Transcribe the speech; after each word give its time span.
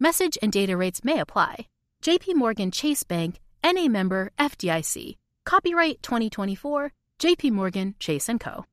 Message 0.00 0.38
and 0.40 0.52
data 0.52 0.76
rates 0.76 1.02
may 1.02 1.18
apply. 1.18 1.66
JP 2.02 2.36
Morgan 2.36 2.70
Chase 2.70 3.02
Bank, 3.02 3.40
NA 3.64 3.88
member 3.88 4.30
FDIC. 4.38 5.16
Copyright 5.44 6.00
2024, 6.04 6.92
JP 7.18 7.50
Morgan 7.50 7.96
Chase 7.98 8.30
& 8.34 8.40
Co. 8.40 8.64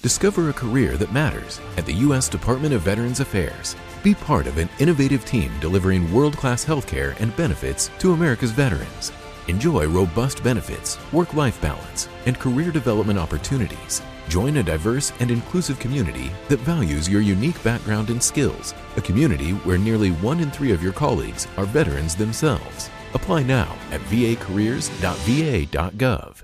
Discover 0.00 0.48
a 0.48 0.54
career 0.54 0.96
that 0.96 1.12
matters 1.12 1.60
at 1.76 1.84
the 1.84 1.92
U.S. 1.92 2.30
Department 2.30 2.72
of 2.72 2.80
Veterans 2.80 3.20
Affairs. 3.20 3.76
Be 4.02 4.14
part 4.14 4.46
of 4.46 4.56
an 4.56 4.70
innovative 4.78 5.26
team 5.26 5.52
delivering 5.60 6.10
world 6.14 6.34
class 6.34 6.64
healthcare 6.64 7.14
and 7.20 7.36
benefits 7.36 7.90
to 7.98 8.14
America's 8.14 8.52
veterans. 8.52 9.12
Enjoy 9.48 9.86
robust 9.86 10.42
benefits, 10.42 10.96
work 11.12 11.34
life 11.34 11.60
balance, 11.60 12.08
and 12.24 12.38
career 12.38 12.70
development 12.70 13.18
opportunities. 13.18 14.00
Join 14.28 14.58
a 14.58 14.62
diverse 14.62 15.12
and 15.20 15.30
inclusive 15.30 15.78
community 15.78 16.30
that 16.48 16.60
values 16.60 17.08
your 17.08 17.20
unique 17.20 17.62
background 17.62 18.10
and 18.10 18.22
skills, 18.22 18.74
a 18.96 19.00
community 19.00 19.52
where 19.64 19.78
nearly 19.78 20.10
one 20.10 20.40
in 20.40 20.50
three 20.50 20.72
of 20.72 20.82
your 20.82 20.92
colleagues 20.92 21.46
are 21.56 21.64
veterans 21.64 22.14
themselves. 22.14 22.90
Apply 23.14 23.42
now 23.42 23.74
at 23.90 24.00
vacareers.va.gov. 24.02 26.42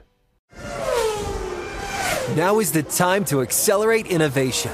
Now 2.35 2.59
is 2.59 2.73
the 2.73 2.83
time 2.83 3.25
to 3.27 3.41
accelerate 3.41 4.09
innovation. 4.09 4.73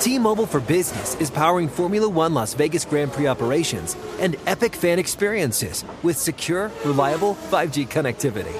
T-Mobile 0.00 0.46
for 0.46 0.60
Business 0.60 1.16
is 1.16 1.30
powering 1.30 1.68
Formula 1.68 2.08
One 2.08 2.34
Las 2.34 2.54
Vegas 2.54 2.84
Grand 2.84 3.12
Prix 3.12 3.26
operations 3.26 3.96
and 4.20 4.36
epic 4.46 4.76
fan 4.76 4.98
experiences 4.98 5.84
with 6.02 6.16
secure, 6.16 6.70
reliable 6.84 7.34
5G 7.50 7.88
connectivity. 7.88 8.52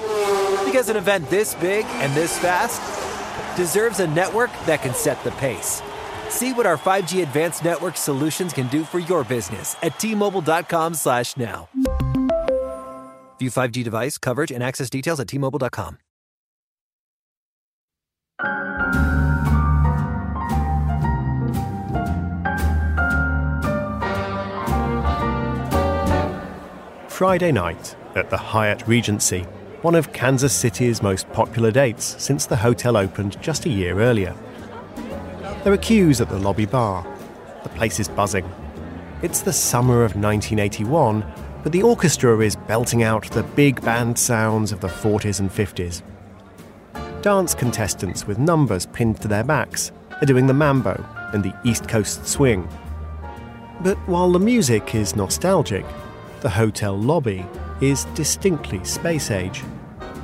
Because 0.65 0.89
an 0.89 0.97
event 0.97 1.29
this 1.29 1.55
big 1.55 1.85
and 1.85 2.13
this 2.13 2.37
fast 2.39 2.81
deserves 3.55 3.99
a 3.99 4.07
network 4.07 4.51
that 4.65 4.81
can 4.81 4.93
set 4.93 5.23
the 5.23 5.31
pace. 5.31 5.81
See 6.29 6.53
what 6.53 6.65
our 6.65 6.77
5G 6.77 7.23
advanced 7.23 7.63
network 7.63 7.97
solutions 7.97 8.53
can 8.53 8.67
do 8.67 8.83
for 8.83 8.99
your 8.99 9.23
business 9.23 9.75
at 9.81 9.99
T-Mobile.com/now. 9.99 11.69
View 13.39 13.49
5G 13.49 13.83
device 13.83 14.17
coverage 14.17 14.51
and 14.51 14.63
access 14.63 14.89
details 14.89 15.19
at 15.19 15.27
T-Mobile.com. 15.27 15.97
Friday 27.15 27.53
night 27.53 27.95
at 28.15 28.29
the 28.29 28.35
Hyatt 28.35 28.85
Regency, 28.87 29.45
one 29.85 29.93
of 29.93 30.11
Kansas 30.13 30.51
City's 30.51 31.03
most 31.03 31.31
popular 31.31 31.69
dates 31.69 32.15
since 32.17 32.47
the 32.47 32.55
hotel 32.55 32.97
opened 32.97 33.39
just 33.39 33.67
a 33.67 33.69
year 33.69 33.99
earlier. 33.99 34.33
There 35.63 35.71
are 35.71 35.77
queues 35.77 36.19
at 36.19 36.27
the 36.27 36.39
lobby 36.39 36.65
bar. 36.65 37.05
The 37.61 37.69
place 37.69 37.99
is 37.99 38.07
buzzing. 38.07 38.51
It's 39.21 39.43
the 39.43 39.53
summer 39.53 40.03
of 40.03 40.15
1981, 40.15 41.23
but 41.61 41.71
the 41.71 41.83
orchestra 41.83 42.39
is 42.39 42.55
belting 42.55 43.03
out 43.03 43.29
the 43.29 43.43
big 43.43 43.79
band 43.81 44.17
sounds 44.17 44.71
of 44.71 44.79
the 44.79 44.87
40s 44.87 45.39
and 45.39 45.51
50s. 45.51 46.01
Dance 47.21 47.53
contestants 47.53 48.25
with 48.25 48.39
numbers 48.39 48.87
pinned 48.87 49.21
to 49.21 49.27
their 49.27 49.43
backs 49.43 49.91
are 50.19 50.25
doing 50.25 50.47
the 50.47 50.53
mambo 50.55 50.95
and 51.31 51.43
the 51.43 51.53
East 51.63 51.87
Coast 51.87 52.25
swing. 52.25 52.67
But 53.81 53.99
while 54.07 54.31
the 54.31 54.39
music 54.39 54.95
is 54.95 55.15
nostalgic, 55.15 55.85
the 56.41 56.49
hotel 56.49 56.97
lobby 56.97 57.45
is 57.81 58.05
distinctly 58.15 58.83
space 58.83 59.29
age. 59.29 59.61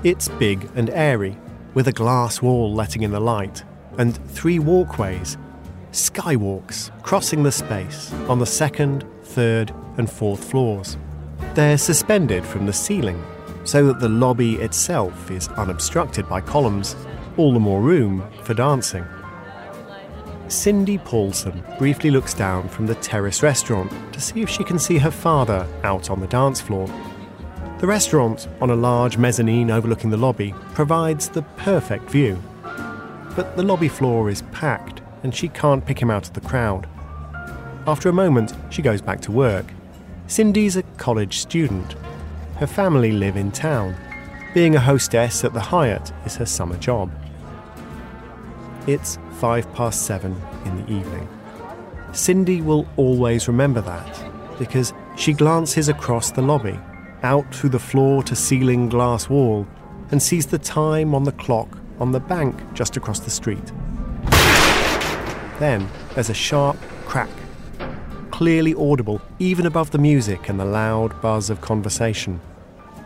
It's 0.03 0.29
big 0.29 0.67
and 0.73 0.89
airy, 0.89 1.37
with 1.75 1.87
a 1.87 1.91
glass 1.91 2.41
wall 2.41 2.73
letting 2.73 3.03
in 3.03 3.11
the 3.11 3.19
light, 3.19 3.63
and 3.99 4.17
three 4.31 4.57
walkways, 4.57 5.37
skywalks, 5.91 6.89
crossing 7.03 7.43
the 7.43 7.51
space 7.51 8.11
on 8.27 8.39
the 8.39 8.47
second, 8.47 9.05
third, 9.23 9.71
and 9.97 10.09
fourth 10.09 10.43
floors. 10.49 10.97
They're 11.53 11.77
suspended 11.77 12.43
from 12.43 12.65
the 12.65 12.73
ceiling 12.73 13.23
so 13.63 13.85
that 13.85 13.99
the 13.99 14.09
lobby 14.09 14.55
itself 14.55 15.29
is 15.29 15.49
unobstructed 15.49 16.27
by 16.27 16.41
columns, 16.41 16.95
all 17.37 17.53
the 17.53 17.59
more 17.59 17.79
room 17.79 18.27
for 18.43 18.55
dancing. 18.55 19.05
Cindy 20.47 20.97
Paulson 20.97 21.63
briefly 21.77 22.09
looks 22.09 22.33
down 22.33 22.69
from 22.69 22.87
the 22.87 22.95
terrace 22.95 23.43
restaurant 23.43 23.91
to 24.13 24.19
see 24.19 24.41
if 24.41 24.49
she 24.49 24.63
can 24.63 24.79
see 24.79 24.97
her 24.97 25.11
father 25.11 25.67
out 25.83 26.09
on 26.09 26.19
the 26.19 26.27
dance 26.27 26.59
floor. 26.59 26.89
The 27.81 27.87
restaurant, 27.87 28.47
on 28.61 28.69
a 28.69 28.75
large 28.75 29.17
mezzanine 29.17 29.71
overlooking 29.71 30.11
the 30.11 30.17
lobby, 30.17 30.53
provides 30.75 31.29
the 31.29 31.41
perfect 31.41 32.11
view. 32.11 32.39
But 33.35 33.55
the 33.55 33.63
lobby 33.63 33.87
floor 33.87 34.29
is 34.29 34.43
packed 34.51 35.01
and 35.23 35.33
she 35.33 35.47
can't 35.47 35.83
pick 35.83 35.99
him 35.99 36.11
out 36.11 36.27
of 36.27 36.33
the 36.33 36.47
crowd. 36.47 36.87
After 37.87 38.07
a 38.07 38.13
moment, 38.13 38.53
she 38.69 38.83
goes 38.83 39.01
back 39.01 39.19
to 39.21 39.31
work. 39.31 39.65
Cindy's 40.27 40.77
a 40.77 40.83
college 40.97 41.39
student. 41.39 41.95
Her 42.57 42.67
family 42.67 43.13
live 43.13 43.35
in 43.35 43.51
town. 43.51 43.95
Being 44.53 44.75
a 44.75 44.79
hostess 44.79 45.43
at 45.43 45.53
the 45.53 45.59
Hyatt 45.59 46.13
is 46.23 46.35
her 46.35 46.45
summer 46.45 46.77
job. 46.77 47.11
It's 48.85 49.17
five 49.39 49.73
past 49.73 50.05
seven 50.05 50.39
in 50.65 50.85
the 50.85 50.91
evening. 50.91 51.27
Cindy 52.11 52.61
will 52.61 52.87
always 52.95 53.47
remember 53.47 53.81
that 53.81 54.23
because 54.59 54.93
she 55.17 55.33
glances 55.33 55.89
across 55.89 56.29
the 56.29 56.43
lobby, 56.43 56.77
out 57.23 57.53
through 57.53 57.69
the 57.69 57.79
floor 57.79 58.23
to 58.23 58.35
ceiling 58.35 58.89
glass 58.89 59.29
wall, 59.29 59.67
and 60.11 60.21
sees 60.21 60.47
the 60.47 60.57
time 60.57 61.15
on 61.15 61.23
the 61.23 61.31
clock 61.31 61.77
on 61.99 62.11
the 62.11 62.19
bank 62.19 62.55
just 62.73 62.97
across 62.97 63.19
the 63.19 63.29
street. 63.29 63.71
Then 65.59 65.87
there's 66.15 66.29
a 66.29 66.33
sharp 66.33 66.77
crack, 67.05 67.29
clearly 68.31 68.73
audible 68.73 69.21
even 69.37 69.65
above 69.65 69.91
the 69.91 69.97
music 69.97 70.49
and 70.49 70.59
the 70.59 70.65
loud 70.65 71.21
buzz 71.21 71.49
of 71.49 71.61
conversation. 71.61 72.41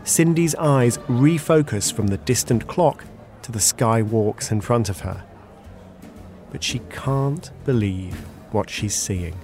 Cindy's 0.04 0.54
eyes 0.54 0.98
refocus 1.08 1.92
from 1.92 2.06
the 2.06 2.16
distant 2.18 2.66
clock 2.66 3.04
to 3.42 3.52
the 3.52 3.58
skywalks 3.58 4.50
in 4.50 4.60
front 4.60 4.88
of 4.88 5.00
her. 5.00 5.24
But 6.50 6.62
she 6.62 6.80
can't 6.90 7.50
believe 7.64 8.14
what 8.52 8.70
she's 8.70 8.94
seeing. 8.94 9.38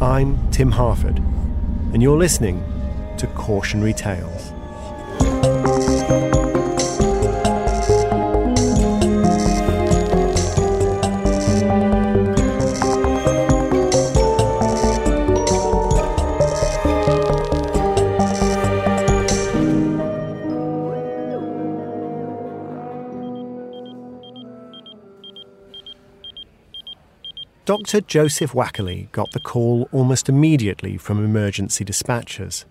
I'm 0.00 0.48
Tim 0.52 0.70
Harford, 0.70 1.18
and 1.92 2.00
you're 2.00 2.16
listening 2.16 2.62
to 3.18 3.26
Cautionary 3.26 3.92
Tales. 3.92 4.52
Dr. 27.68 28.00
Joseph 28.00 28.54
Waeckerle 28.54 29.12
got 29.12 29.32
the 29.32 29.40
call 29.40 29.90
almost 29.92 30.30
immediately 30.30 30.96
from 30.96 31.22
emergency 31.22 31.84
dispatchers. 31.84 32.64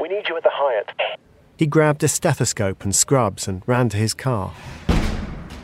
We 0.00 0.06
need 0.06 0.28
you 0.28 0.36
at 0.36 0.44
the 0.44 0.52
Hyatt. 0.52 1.18
He 1.56 1.66
grabbed 1.66 2.04
a 2.04 2.06
stethoscope 2.06 2.84
and 2.84 2.94
scrubs 2.94 3.48
and 3.48 3.64
ran 3.66 3.88
to 3.88 3.96
his 3.96 4.14
car. 4.14 4.54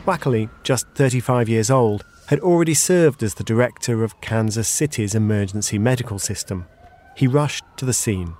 Waeckerle, 0.05 0.49
just 0.63 0.85
35 0.95 1.47
years 1.47 1.71
old, 1.71 2.03
had 2.27 2.41
already 2.41 2.73
served 2.73 3.23
as 3.23 3.35
the 3.35 3.45
director 3.45 4.03
of 4.03 4.19
Kansas 4.19 4.67
City's 4.67 5.15
emergency 5.15 5.79
medical 5.79 6.19
system. 6.19 6.65
He 7.15 7.27
rushed 7.27 7.63
to 7.77 7.85
the 7.85 7.93
scene. 7.93 8.33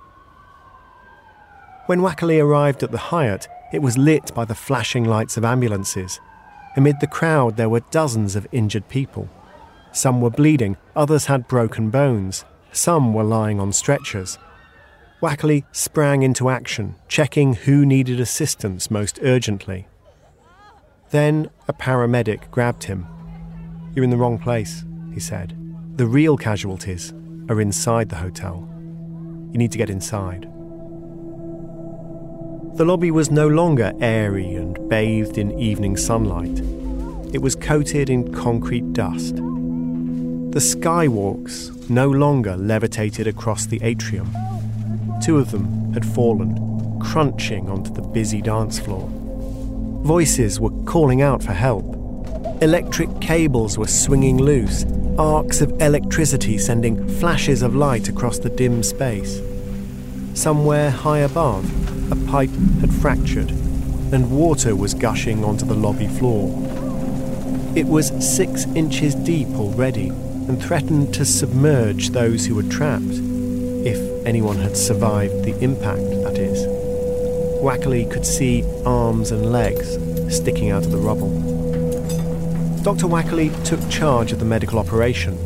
When 1.86 2.00
Waeckerle 2.00 2.44
arrived 2.44 2.82
at 2.82 2.90
the 2.90 2.98
Hyatt, 2.98 3.48
it 3.72 3.80
was 3.80 3.96
lit 3.96 4.34
by 4.34 4.44
the 4.44 4.54
flashing 4.54 5.04
lights 5.04 5.38
of 5.38 5.44
ambulances. 5.46 6.20
Amid 6.76 7.00
the 7.00 7.06
crowd, 7.06 7.56
there 7.56 7.70
were 7.70 7.80
dozens 7.90 8.36
of 8.36 8.46
injured 8.52 8.90
people. 8.90 9.30
Some 9.92 10.20
were 10.20 10.30
bleeding, 10.30 10.76
others 10.96 11.26
had 11.26 11.48
broken 11.48 11.90
bones, 11.90 12.44
some 12.72 13.12
were 13.12 13.24
lying 13.24 13.60
on 13.60 13.72
stretchers. 13.72 14.38
Waeckerle 15.20 15.64
sprang 15.72 16.22
into 16.22 16.48
action, 16.48 16.96
checking 17.06 17.54
who 17.54 17.86
needed 17.86 18.18
assistance 18.18 18.90
most 18.90 19.20
urgently. 19.22 19.86
Then 21.10 21.50
a 21.68 21.72
paramedic 21.72 22.50
grabbed 22.50 22.84
him. 22.84 23.06
You're 23.94 24.04
in 24.04 24.10
the 24.10 24.16
wrong 24.16 24.38
place. 24.38 24.84
he 25.12 25.20
said. 25.20 25.54
The 25.96 26.06
real 26.06 26.38
casualties 26.38 27.12
are 27.50 27.60
inside 27.60 28.08
the 28.08 28.16
hotel. 28.16 28.66
You 29.52 29.58
need 29.58 29.72
to 29.72 29.78
get 29.78 29.90
inside. 29.90 30.48
The 32.76 32.86
lobby 32.86 33.10
was 33.10 33.30
no 33.30 33.46
longer 33.46 33.92
airy 34.00 34.54
and 34.54 34.88
bathed 34.88 35.36
in 35.36 35.58
evening 35.58 35.98
sunlight. 35.98 36.60
It 37.34 37.42
was 37.42 37.54
coated 37.54 38.08
in 38.08 38.32
concrete 38.32 38.94
dust. 38.94 39.36
The 40.52 40.58
skywalks 40.58 41.88
no 41.88 42.10
longer 42.10 42.58
levitated 42.58 43.26
across 43.26 43.64
the 43.64 43.82
atrium. 43.82 44.30
Two 45.24 45.38
of 45.38 45.50
them 45.50 45.94
had 45.94 46.04
fallen, 46.04 47.00
crunching 47.00 47.70
onto 47.70 47.90
the 47.90 48.02
busy 48.02 48.42
dance 48.42 48.78
floor. 48.78 49.08
Voices 50.02 50.60
were 50.60 50.68
calling 50.84 51.22
out 51.22 51.42
for 51.42 51.54
help. 51.54 51.86
Electric 52.60 53.08
cables 53.22 53.78
were 53.78 53.86
swinging 53.86 54.36
loose, 54.36 54.84
arcs 55.18 55.62
of 55.62 55.72
electricity 55.80 56.58
sending 56.58 57.08
flashes 57.18 57.62
of 57.62 57.74
light 57.74 58.10
across 58.10 58.38
the 58.38 58.50
dim 58.50 58.82
space. 58.82 59.40
Somewhere 60.34 60.90
high 60.90 61.20
above, 61.20 61.64
a 62.12 62.30
pipe 62.30 62.54
had 62.82 62.92
fractured, 62.92 63.50
and 64.12 64.30
water 64.30 64.76
was 64.76 64.92
gushing 64.92 65.44
onto 65.44 65.64
the 65.64 65.74
lobby 65.74 66.08
floor. 66.08 66.50
It 67.74 67.86
was 67.86 68.12
six 68.20 68.66
inches 68.74 69.14
deep 69.14 69.48
already 69.54 70.12
and 70.48 70.62
threatened 70.62 71.14
to 71.14 71.24
submerge 71.24 72.10
those 72.10 72.46
who 72.46 72.54
were 72.54 72.62
trapped, 72.64 73.04
if 73.84 73.98
anyone 74.26 74.56
had 74.56 74.76
survived 74.76 75.44
the 75.44 75.58
impact, 75.60 76.02
that 76.24 76.38
is. 76.38 76.66
Waeckerle 77.62 78.10
could 78.10 78.26
see 78.26 78.64
arms 78.84 79.30
and 79.30 79.52
legs 79.52 79.98
sticking 80.34 80.70
out 80.70 80.84
of 80.84 80.90
the 80.90 80.98
rubble. 80.98 81.30
Dr. 82.82 83.06
Waeckerle 83.06 83.64
took 83.64 83.88
charge 83.88 84.32
of 84.32 84.38
the 84.38 84.44
medical 84.44 84.78
operation 84.78 85.38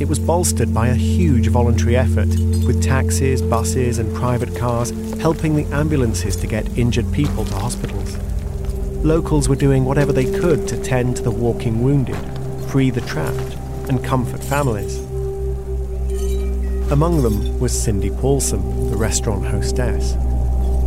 it 0.00 0.08
was 0.08 0.18
bolstered 0.18 0.74
by 0.74 0.88
a 0.88 0.94
huge 0.94 1.46
voluntary 1.48 1.96
effort, 1.96 2.28
with 2.66 2.82
taxis, 2.82 3.40
buses, 3.40 3.98
and 3.98 4.12
private 4.12 4.56
cars 4.56 4.90
helping 5.20 5.54
the 5.54 5.72
ambulances 5.72 6.34
to 6.36 6.48
get 6.48 6.76
injured 6.76 7.10
people 7.12 7.44
to 7.44 7.54
hospitals. 7.54 8.16
Locals 9.04 9.48
were 9.48 9.54
doing 9.54 9.84
whatever 9.84 10.12
they 10.12 10.24
could 10.40 10.66
to 10.66 10.82
tend 10.82 11.16
to 11.16 11.22
the 11.22 11.30
walking 11.30 11.84
wounded, 11.84 12.16
free 12.68 12.90
the 12.90 13.02
trapped, 13.02 13.53
and 13.88 14.04
comfort 14.04 14.42
families. 14.42 14.98
Among 16.90 17.22
them 17.22 17.58
was 17.58 17.72
Cindy 17.72 18.10
Paulson, 18.10 18.90
the 18.90 18.96
restaurant 18.96 19.46
hostess. 19.46 20.16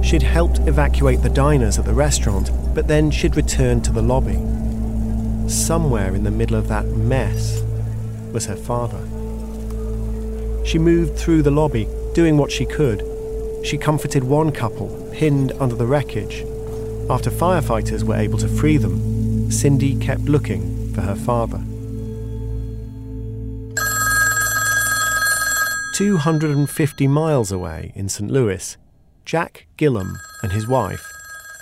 She'd 0.06 0.24
helped 0.24 0.60
evacuate 0.68 1.22
the 1.22 1.30
diners 1.30 1.80
at 1.80 1.86
the 1.86 1.94
restaurant, 1.94 2.52
but 2.74 2.88
then 2.88 3.12
she'd 3.12 3.36
returned 3.36 3.84
to 3.86 3.92
the 3.92 4.02
lobby. 4.02 4.38
Somewhere 5.50 6.14
in 6.14 6.24
the 6.24 6.32
middle 6.32 6.56
of 6.56 6.68
that 6.68 6.86
mess, 6.86 7.64
was 8.32 8.46
her 8.46 8.56
father. 8.56 9.00
She 10.66 10.78
moved 10.78 11.18
through 11.18 11.42
the 11.42 11.52
lobby, 11.52 11.88
doing 12.14 12.38
what 12.38 12.52
she 12.52 12.66
could. 12.66 13.04
She 13.64 13.78
comforted 13.78 14.24
one 14.24 14.52
couple 14.52 15.10
pinned 15.14 15.52
under 15.60 15.76
the 15.76 15.88
wreckage. 15.88 16.46
After 17.10 17.32
firefighters 17.32 18.04
were 18.04 18.16
able 18.16 18.38
to 18.40 18.48
free 18.48 18.78
them, 18.78 19.50
Cindy 19.50 19.96
kept 19.96 20.22
looking 20.26 20.94
for 20.94 21.02
her 21.02 21.16
father. 21.16 21.62
250 25.98 27.08
miles 27.08 27.52
away 27.52 27.92
in 27.96 28.08
St. 28.08 28.30
Louis, 28.30 28.78
Jack 29.26 29.66
Gillum 29.78 30.20
and 30.44 30.52
his 30.52 30.68
wife 30.68 31.12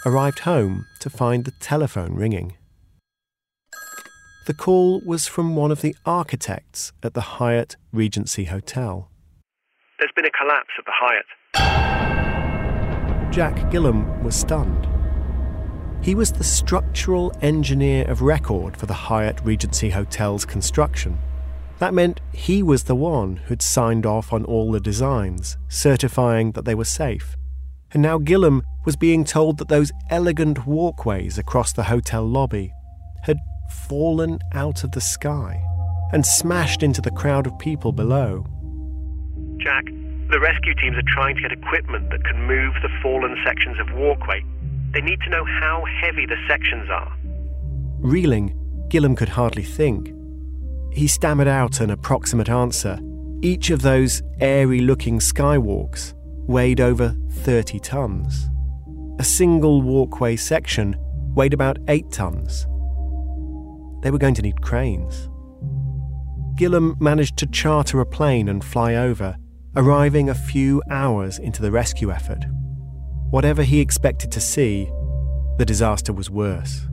arrived 0.05 0.39
home 0.39 0.85
to 0.99 1.09
find 1.09 1.45
the 1.45 1.53
telephone 1.61 2.13
ringing. 2.15 2.57
The 4.45 4.53
call 4.53 4.99
was 5.05 5.25
from 5.25 5.55
one 5.55 5.71
of 5.71 5.79
the 5.79 5.95
architects 6.05 6.91
at 7.01 7.13
the 7.13 7.21
Hyatt 7.21 7.77
Regency 7.93 8.43
Hotel. 8.43 9.09
There's 9.99 10.11
been 10.17 10.25
a 10.25 10.31
collapse 10.31 10.73
at 10.77 10.83
the 10.83 10.91
Hyatt. 10.99 11.25
Jack 13.31 13.71
Gillum 13.71 14.21
was 14.21 14.35
stunned. 14.35 14.85
He 16.03 16.13
was 16.13 16.33
the 16.33 16.43
structural 16.43 17.31
engineer 17.41 18.03
of 18.11 18.21
record 18.21 18.75
for 18.75 18.85
the 18.85 18.93
Hyatt 18.93 19.39
Regency 19.45 19.91
Hotel's 19.91 20.43
construction. 20.43 21.19
That 21.79 21.93
meant 21.93 22.21
he 22.33 22.63
was 22.63 22.83
the 22.83 22.95
one 22.95 23.37
who'd 23.37 23.61
signed 23.61 24.05
off 24.05 24.31
on 24.31 24.45
all 24.45 24.71
the 24.71 24.79
designs, 24.79 25.57
certifying 25.67 26.53
that 26.53 26.65
they 26.65 26.75
were 26.75 26.85
safe. 26.85 27.35
And 27.91 28.01
now 28.01 28.17
Gillum 28.17 28.63
was 28.85 28.95
being 28.95 29.23
told 29.23 29.57
that 29.57 29.67
those 29.67 29.91
elegant 30.09 30.65
walkways 30.65 31.37
across 31.37 31.73
the 31.73 31.83
hotel 31.83 32.25
lobby 32.25 32.71
had 33.23 33.37
fallen 33.87 34.39
out 34.53 34.83
of 34.83 34.91
the 34.91 35.01
sky 35.01 35.61
and 36.13 36.25
smashed 36.25 36.83
into 36.83 37.01
the 37.01 37.11
crowd 37.11 37.47
of 37.47 37.57
people 37.59 37.91
below. 37.91 38.45
Jack, 39.57 39.85
the 40.31 40.39
rescue 40.39 40.75
teams 40.75 40.95
are 40.97 41.13
trying 41.13 41.35
to 41.35 41.41
get 41.41 41.51
equipment 41.51 42.09
that 42.09 42.23
can 42.23 42.47
move 42.47 42.73
the 42.81 42.89
fallen 43.01 43.35
sections 43.45 43.77
of 43.79 43.93
walkway. 43.97 44.43
They 44.93 45.01
need 45.01 45.19
to 45.21 45.29
know 45.29 45.43
how 45.45 45.83
heavy 46.01 46.25
the 46.25 46.37
sections 46.47 46.89
are. 46.89 47.11
Reeling, 47.99 48.87
Gillum 48.89 49.15
could 49.15 49.29
hardly 49.29 49.63
think. 49.63 50.14
He 50.95 51.07
stammered 51.07 51.47
out 51.47 51.81
an 51.81 51.91
approximate 51.91 52.49
answer. 52.49 52.99
Each 53.41 53.69
of 53.69 53.81
those 53.81 54.23
airy 54.39 54.79
looking 54.79 55.19
skywalks 55.19 56.13
weighed 56.47 56.79
over 56.79 57.15
30 57.29 57.79
tons. 57.79 58.49
A 59.19 59.23
single 59.23 59.81
walkway 59.81 60.35
section 60.35 60.95
weighed 61.35 61.53
about 61.53 61.77
8 61.87 62.09
tons 62.11 62.65
they 64.05 64.11
were 64.11 64.19
going 64.19 64.35
to 64.35 64.43
need 64.43 64.61
cranes. 64.61 65.31
Gillum 66.53 66.95
managed 66.99 67.37
to 67.37 67.47
charter 67.47 67.99
a 68.01 68.05
plane 68.05 68.49
and 68.49 68.63
fly 68.63 68.93
over, 68.93 69.35
arriving 69.75 70.29
a 70.29 70.35
few 70.35 70.79
hours 70.91 71.39
into 71.39 71.59
the 71.63 71.71
rescue 71.71 72.11
effort. 72.11 72.45
Whatever 73.31 73.63
he 73.63 73.79
expected 73.79 74.31
to 74.31 74.39
see, 74.39 74.91
the 75.57 75.65
disaster 75.65 76.13
was 76.13 76.29
worse. 76.29 76.87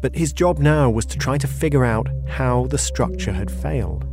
But 0.00 0.14
his 0.14 0.32
job 0.32 0.58
now 0.58 0.90
was 0.90 1.06
to 1.06 1.18
try 1.18 1.38
to 1.38 1.46
figure 1.46 1.84
out 1.84 2.08
how 2.26 2.66
the 2.66 2.78
structure 2.78 3.32
had 3.32 3.50
failed. 3.50 4.06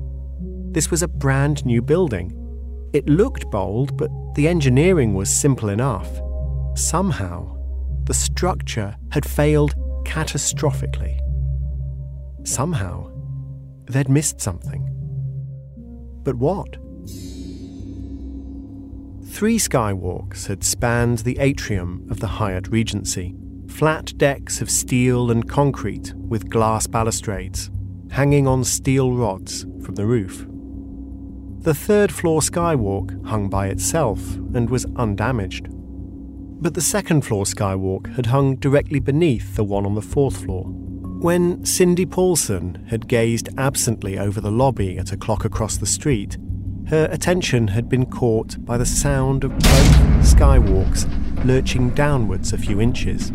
This 0.74 0.90
was 0.90 1.04
a 1.04 1.08
brand 1.08 1.66
new 1.66 1.82
building. 1.82 2.32
It 2.94 3.08
looked 3.08 3.50
bold, 3.52 3.96
but 3.98 4.10
the 4.36 4.48
engineering 4.48 5.14
was 5.14 5.30
simple 5.30 5.70
enough. 5.70 6.10
Somehow, 6.76 7.56
the 8.06 8.14
structure 8.14 8.96
had 9.12 9.30
failed 9.30 9.76
catastrophically. 10.06 11.20
Somehow, 12.44 13.12
they'd 13.86 14.10
missed 14.10 14.42
something. 14.42 14.90
But 16.24 16.36
what? 16.36 16.78
Three 19.30 19.58
skywalks 19.58 20.48
had 20.48 20.64
spanned 20.64 21.20
the 21.20 21.38
atrium 21.40 22.08
of 22.10 22.20
the 22.20 22.28
Hyatt 22.28 22.68
Regency, 22.70 23.36
flat 23.76 24.18
decks 24.18 24.62
of 24.62 24.70
steel 24.70 25.30
and 25.30 25.50
concrete 25.50 26.14
with 26.16 26.50
glass 26.50 26.88
balustrades, 26.88 27.70
hanging 28.10 28.48
on 28.48 28.64
steel 28.64 29.12
rods 29.12 29.64
from 29.84 29.96
the 29.96 30.06
roof. 30.06 30.46
The 31.60 31.74
third 31.74 32.10
floor 32.10 32.40
skywalk 32.40 33.26
hung 33.28 33.50
by 33.50 33.68
itself 33.68 34.36
and 34.54 34.70
was 34.70 34.86
undamaged. 34.96 35.68
But 35.70 36.74
the 36.74 36.80
second 36.80 37.26
floor 37.26 37.44
skywalk 37.44 38.16
had 38.16 38.28
hung 38.28 38.56
directly 38.56 39.02
beneath 39.02 39.58
the 39.58 39.66
one 39.66 39.86
on 39.86 39.96
the 39.96 40.02
fourth 40.02 40.46
floor. 40.46 40.64
When 41.20 41.66
Cindy 41.66 42.06
Paulson 42.06 42.86
had 42.90 43.10
gazed 43.10 43.50
absently 43.58 44.18
over 44.18 44.40
the 44.40 44.52
lobby 44.52 44.98
at 44.98 45.12
a 45.12 45.18
clock 45.18 45.44
across 45.44 45.76
the 45.76 45.86
street, 45.86 46.38
her 46.88 47.10
attention 47.12 47.68
had 47.68 47.90
been 47.90 48.06
caught 48.06 48.64
by 48.64 48.78
the 48.78 48.86
sound 48.86 49.44
of 49.44 49.52
both 49.52 49.98
skywalks 50.22 51.06
lurching 51.44 51.90
downwards 51.90 52.54
a 52.54 52.58
few 52.58 52.80
inches. 52.80 53.34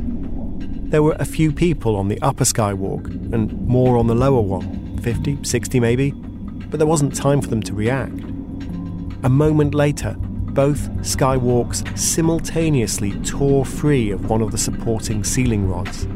There 0.90 1.02
were 1.02 1.16
a 1.18 1.24
few 1.24 1.52
people 1.52 1.96
on 1.96 2.08
the 2.08 2.20
upper 2.20 2.44
skywalk 2.44 3.06
and 3.32 3.66
more 3.66 3.96
on 3.96 4.06
the 4.06 4.14
lower 4.14 4.40
one, 4.40 4.98
50, 4.98 5.42
60 5.42 5.80
maybe, 5.80 6.10
but 6.10 6.78
there 6.78 6.86
wasn't 6.86 7.14
time 7.14 7.40
for 7.40 7.48
them 7.48 7.62
to 7.62 7.74
react. 7.74 8.20
A 9.22 9.28
moment 9.28 9.74
later, 9.74 10.14
both 10.18 10.90
skywalks 10.98 11.98
simultaneously 11.98 13.12
tore 13.22 13.64
free 13.64 14.10
of 14.10 14.28
one 14.28 14.42
of 14.42 14.52
the 14.52 14.58
supporting 14.58 15.24
ceiling 15.24 15.68
rods 15.68 16.06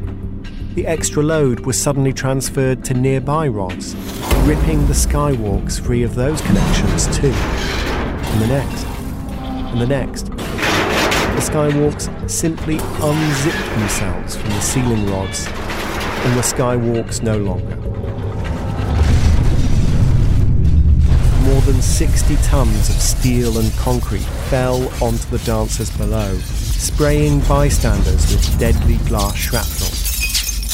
the 0.75 0.87
extra 0.88 1.23
load 1.23 1.61
was 1.61 1.81
suddenly 1.81 2.12
transferred 2.12 2.85
to 2.85 2.95
nearby 2.95 3.47
rods, 3.47 3.95
ripping 4.43 4.85
the 4.88 4.93
skywalks 4.93 5.81
free 5.81 6.02
of 6.02 6.16
those 6.16 6.40
connections 6.40 7.16
too. 7.16 7.31
And 7.31 8.43
the 8.43 8.47
next, 8.49 8.85
and 8.85 9.81
the 9.81 9.87
next. 9.87 10.34
Skywalks 11.48 12.08
simply 12.30 12.78
unzipped 12.78 13.78
themselves 13.78 14.36
from 14.36 14.50
the 14.50 14.60
ceiling 14.60 15.06
rods 15.10 15.46
and 15.46 16.34
were 16.36 16.42
skywalks 16.42 17.22
no 17.22 17.38
longer. 17.38 17.76
More 21.44 21.60
than 21.62 21.80
60 21.82 22.36
tons 22.36 22.88
of 22.88 22.96
steel 22.96 23.58
and 23.58 23.72
concrete 23.74 24.26
fell 24.50 24.82
onto 25.02 25.28
the 25.30 25.42
dancers 25.44 25.90
below, 25.96 26.36
spraying 26.38 27.40
bystanders 27.40 28.30
with 28.30 28.58
deadly 28.58 28.96
glass 29.08 29.36
shrapnel 29.36 30.04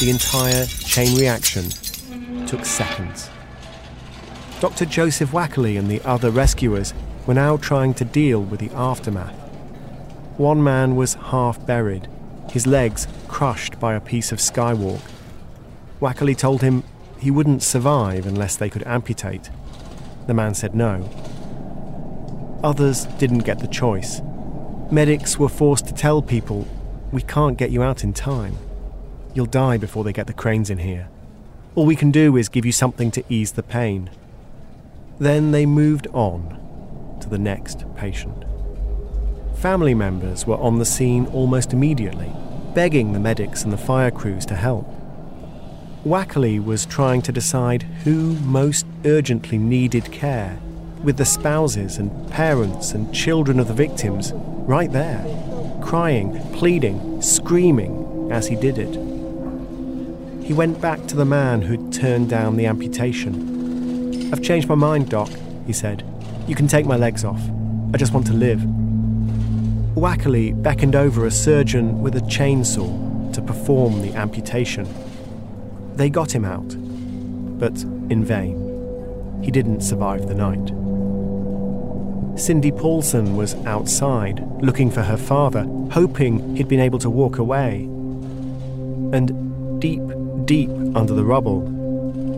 the 0.01 0.09
entire 0.09 0.65
chain 0.65 1.15
reaction 1.15 1.69
took 2.47 2.65
seconds. 2.65 3.29
Dr. 4.59 4.85
Joseph 4.85 5.31
Waeckerle 5.31 5.77
and 5.77 5.87
the 5.87 6.01
other 6.01 6.31
rescuers 6.31 6.95
were 7.27 7.35
now 7.35 7.55
trying 7.57 7.93
to 7.93 8.05
deal 8.05 8.41
with 8.41 8.61
the 8.61 8.71
aftermath. 8.71 9.40
One 10.37 10.63
man 10.63 10.95
was 10.95 11.15
half 11.15 11.63
buried, 11.65 12.07
his 12.51 12.65
legs 12.65 13.07
crushed 13.27 13.79
by 13.79 13.93
a 13.93 14.01
piece 14.01 14.31
of 14.31 14.39
skywalk. 14.39 15.01
Waeckerle 15.99 16.37
told 16.37 16.61
him 16.61 16.83
he 17.19 17.29
wouldn't 17.29 17.63
survive 17.63 18.25
unless 18.25 18.55
they 18.55 18.69
could 18.69 18.83
amputate. 18.87 19.49
The 20.27 20.33
man 20.33 20.53
said 20.55 20.73
no. 20.73 21.09
Others 22.63 23.05
didn't 23.17 23.39
get 23.39 23.59
the 23.59 23.67
choice. 23.67 24.21
Medics 24.91 25.37
were 25.37 25.49
forced 25.49 25.87
to 25.87 25.93
tell 25.93 26.21
people, 26.21 26.67
we 27.11 27.21
can't 27.21 27.57
get 27.57 27.71
you 27.71 27.83
out 27.83 28.03
in 28.03 28.13
time. 28.13 28.57
You'll 29.33 29.45
die 29.45 29.77
before 29.77 30.03
they 30.03 30.13
get 30.13 30.27
the 30.27 30.33
cranes 30.33 30.69
in 30.69 30.79
here. 30.79 31.09
All 31.75 31.85
we 31.85 31.95
can 31.95 32.11
do 32.11 32.35
is 32.35 32.49
give 32.49 32.65
you 32.65 32.71
something 32.71 33.11
to 33.11 33.23
ease 33.29 33.53
the 33.53 33.63
pain. 33.63 34.09
Then 35.19 35.51
they 35.51 35.65
moved 35.65 36.07
on 36.07 36.57
to 37.21 37.29
the 37.29 37.37
next 37.37 37.85
patient. 37.95 38.43
Family 39.61 39.93
members 39.93 40.47
were 40.47 40.57
on 40.57 40.79
the 40.79 40.85
scene 40.85 41.27
almost 41.27 41.71
immediately, 41.71 42.33
begging 42.73 43.13
the 43.13 43.19
medics 43.19 43.63
and 43.63 43.71
the 43.71 43.77
fire 43.77 44.09
crews 44.09 44.43
to 44.47 44.55
help. 44.55 44.87
Waeckerle 46.03 46.65
was 46.65 46.83
trying 46.87 47.21
to 47.21 47.31
decide 47.31 47.83
who 48.03 48.33
most 48.39 48.87
urgently 49.05 49.59
needed 49.59 50.11
care, 50.11 50.57
with 51.03 51.17
the 51.17 51.25
spouses 51.25 51.99
and 51.99 52.31
parents 52.31 52.93
and 52.93 53.13
children 53.13 53.59
of 53.59 53.67
the 53.67 53.73
victims 53.75 54.31
right 54.33 54.91
there, 54.91 55.23
crying, 55.83 56.39
pleading, 56.53 57.21
screaming 57.21 58.29
as 58.31 58.47
he 58.47 58.55
did 58.55 58.79
it. 58.79 58.95
He 60.43 60.53
went 60.53 60.81
back 60.81 61.05
to 61.05 61.15
the 61.15 61.23
man 61.23 61.61
who'd 61.61 61.93
turned 61.93 62.31
down 62.31 62.57
the 62.57 62.65
amputation. 62.65 64.33
I've 64.33 64.41
changed 64.41 64.67
my 64.67 64.73
mind, 64.73 65.11
Doc, 65.11 65.29
he 65.67 65.73
said. 65.73 66.03
You 66.47 66.55
can 66.55 66.67
take 66.67 66.87
my 66.87 66.97
legs 66.97 67.23
off. 67.23 67.41
I 67.93 67.97
just 67.97 68.11
want 68.11 68.25
to 68.25 68.33
live. 68.33 68.80
Waeckerle 69.95 70.61
beckoned 70.63 70.95
over 70.95 71.25
a 71.25 71.31
surgeon 71.31 72.01
with 72.01 72.15
a 72.15 72.21
chainsaw 72.21 73.33
to 73.33 73.41
perform 73.41 74.01
the 74.01 74.13
amputation. 74.13 74.87
They 75.95 76.09
got 76.09 76.33
him 76.33 76.45
out, 76.45 76.69
but 77.59 77.81
in 78.09 78.23
vain. 78.23 79.41
He 79.43 79.51
didn't 79.51 79.81
survive 79.81 80.27
the 80.27 80.33
night. 80.33 80.71
Cindy 82.39 82.71
Paulson 82.71 83.35
was 83.35 83.53
outside, 83.65 84.41
looking 84.61 84.89
for 84.89 85.01
her 85.01 85.17
father, 85.17 85.63
hoping 85.91 86.55
he'd 86.55 86.69
been 86.69 86.79
able 86.79 86.99
to 86.99 87.09
walk 87.09 87.37
away. 87.37 87.81
And 89.11 89.81
deep, 89.81 90.01
deep 90.45 90.69
under 90.95 91.13
the 91.13 91.25
rubble 91.25 91.61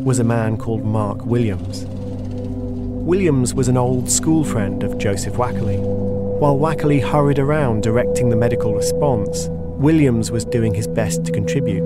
was 0.04 0.18
a 0.18 0.24
man 0.24 0.58
called 0.58 0.84
Mark 0.84 1.24
Williams. 1.24 1.86
Williams 1.86 3.54
was 3.54 3.68
an 3.68 3.78
old 3.78 4.10
school 4.10 4.44
friend 4.44 4.82
of 4.82 4.98
Joseph 4.98 5.36
Waeckerle. 5.36 6.03
While 6.44 6.58
Waeckerle 6.58 7.02
hurried 7.02 7.40
around 7.40 7.84
directing 7.84 8.28
the 8.28 8.36
medical 8.36 8.76
response, 8.76 9.48
Williams 9.50 10.30
was 10.30 10.44
doing 10.44 10.74
his 10.74 10.90
best 10.90 11.24
to 11.24 11.32
contribute. 11.32 11.86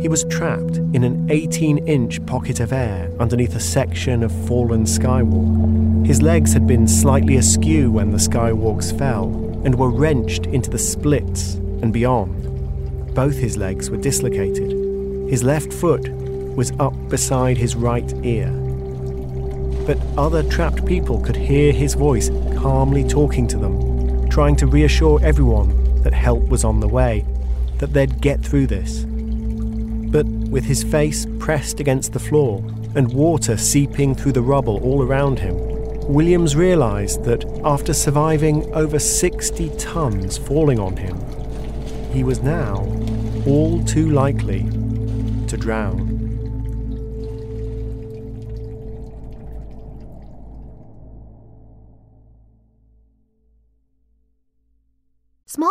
He 0.00 0.08
was 0.08 0.24
trapped 0.24 0.78
in 0.78 1.04
an 1.04 1.30
18 1.30 1.86
inch 1.86 2.24
pocket 2.24 2.60
of 2.60 2.72
air 2.72 3.12
underneath 3.20 3.54
a 3.54 3.60
section 3.60 4.22
of 4.22 4.32
fallen 4.46 4.84
skywalk. 4.84 6.06
His 6.06 6.22
legs 6.22 6.54
had 6.54 6.66
been 6.66 6.88
slightly 6.88 7.36
askew 7.36 7.92
when 7.92 8.10
the 8.10 8.16
skywalks 8.16 8.98
fell 8.98 9.26
and 9.66 9.74
were 9.74 9.90
wrenched 9.90 10.46
into 10.46 10.70
the 10.70 10.78
splits 10.78 11.56
and 11.82 11.92
beyond. 11.92 13.14
Both 13.14 13.36
his 13.36 13.58
legs 13.58 13.90
were 13.90 13.98
dislocated. 13.98 14.70
His 15.28 15.44
left 15.44 15.74
foot 15.74 16.08
was 16.56 16.72
up 16.80 16.94
beside 17.10 17.58
his 17.58 17.76
right 17.76 18.10
ear. 18.24 18.48
But 19.88 19.98
other 20.16 20.44
trapped 20.48 20.86
people 20.86 21.18
could 21.18 21.34
hear 21.34 21.72
his 21.72 21.94
voice 21.94 22.30
calmly 22.56 23.02
talking 23.02 23.48
to 23.48 23.58
them, 23.58 24.28
trying 24.28 24.54
to 24.56 24.68
reassure 24.68 25.18
everyone 25.24 26.02
that 26.04 26.14
help 26.14 26.46
was 26.48 26.62
on 26.62 26.78
the 26.78 26.86
way, 26.86 27.24
that 27.78 27.92
they'd 27.92 28.20
get 28.20 28.40
through 28.40 28.68
this 28.68 29.04
but 30.10 30.26
with 30.26 30.64
his 30.64 30.82
face 30.82 31.26
pressed 31.38 31.80
against 31.80 32.12
the 32.12 32.18
floor 32.18 32.64
and 32.94 33.12
water 33.12 33.56
seeping 33.56 34.14
through 34.14 34.32
the 34.32 34.42
rubble 34.42 34.82
all 34.82 35.02
around 35.02 35.38
him, 35.38 35.56
Williams 36.12 36.56
realized 36.56 37.24
that 37.24 37.44
after 37.64 37.92
surviving 37.92 38.72
over 38.74 38.98
60 38.98 39.70
tons 39.76 40.38
falling 40.38 40.78
on 40.78 40.96
him, 40.96 41.18
he 42.10 42.24
was 42.24 42.42
now 42.42 42.76
all 43.46 43.84
too 43.84 44.10
likely 44.10 44.62
to 45.46 45.56
drown. 45.58 46.07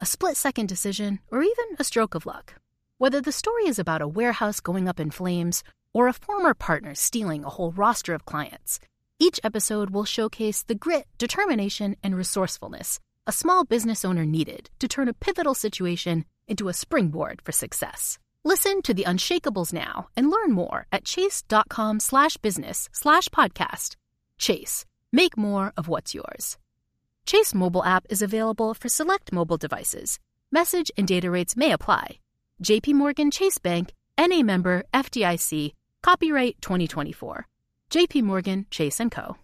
a 0.00 0.06
split 0.06 0.36
second 0.36 0.68
decision, 0.68 1.20
or 1.30 1.42
even 1.42 1.64
a 1.78 1.84
stroke 1.84 2.14
of 2.14 2.26
luck. 2.26 2.54
Whether 2.98 3.20
the 3.20 3.32
story 3.32 3.66
is 3.66 3.78
about 3.78 4.02
a 4.02 4.08
warehouse 4.08 4.60
going 4.60 4.88
up 4.88 5.00
in 5.00 5.10
flames 5.10 5.62
or 5.92 6.08
a 6.08 6.12
former 6.12 6.54
partner 6.54 6.94
stealing 6.94 7.44
a 7.44 7.50
whole 7.50 7.72
roster 7.72 8.14
of 8.14 8.26
clients, 8.26 8.80
each 9.18 9.40
episode 9.42 9.90
will 9.90 10.04
showcase 10.04 10.62
the 10.62 10.74
grit, 10.74 11.06
determination, 11.18 11.96
and 12.02 12.16
resourcefulness 12.16 13.00
a 13.26 13.32
small 13.32 13.64
business 13.64 14.04
owner 14.04 14.24
needed 14.24 14.70
to 14.78 14.86
turn 14.86 15.08
a 15.08 15.14
pivotal 15.14 15.54
situation 15.54 16.24
into 16.46 16.68
a 16.68 16.72
springboard 16.72 17.42
for 17.42 17.52
success. 17.52 18.18
Listen 18.44 18.82
to 18.82 18.94
the 18.94 19.04
Unshakables 19.04 19.72
now 19.72 20.06
and 20.16 20.30
learn 20.30 20.52
more 20.52 20.86
at 20.92 21.04
chase.com 21.04 21.98
slash 21.98 22.36
business 22.36 22.88
slash 22.92 23.28
podcast. 23.28 23.96
Chase, 24.38 24.84
make 25.12 25.36
more 25.36 25.72
of 25.76 25.88
what's 25.88 26.14
yours. 26.14 26.56
Chase 27.26 27.52
mobile 27.54 27.82
app 27.82 28.06
is 28.08 28.22
available 28.22 28.72
for 28.72 28.88
select 28.88 29.32
mobile 29.32 29.56
devices. 29.56 30.20
Message 30.52 30.92
and 30.96 31.08
data 31.08 31.28
rates 31.28 31.56
may 31.56 31.72
apply. 31.72 32.20
JP 32.62 32.94
Morgan 32.94 33.32
Chase 33.32 33.58
Bank, 33.58 33.92
NA 34.16 34.42
member 34.42 34.84
FDIC, 34.94 35.72
copyright 36.02 36.56
2024. 36.60 37.48
JP 37.90 38.22
Morgan 38.22 38.66
Chase 38.70 39.00
& 39.06 39.10
Co. 39.10 39.36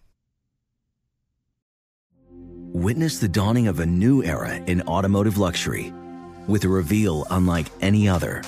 Witness 2.71 3.19
the 3.19 3.27
dawning 3.27 3.67
of 3.67 3.81
a 3.81 3.85
new 3.85 4.23
era 4.23 4.55
in 4.55 4.81
automotive 4.83 5.37
luxury 5.37 5.93
with 6.47 6.63
a 6.63 6.69
reveal 6.69 7.27
unlike 7.31 7.67
any 7.81 8.07
other 8.07 8.41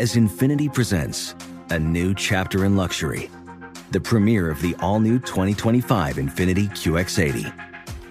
as 0.00 0.16
Infiniti 0.16 0.72
presents 0.72 1.36
a 1.70 1.78
new 1.78 2.12
chapter 2.12 2.64
in 2.64 2.76
luxury, 2.76 3.30
the 3.92 4.00
premiere 4.00 4.50
of 4.50 4.60
the 4.60 4.74
all-new 4.80 5.20
2025 5.20 6.16
Infiniti 6.16 6.68
QX80. 6.70 7.73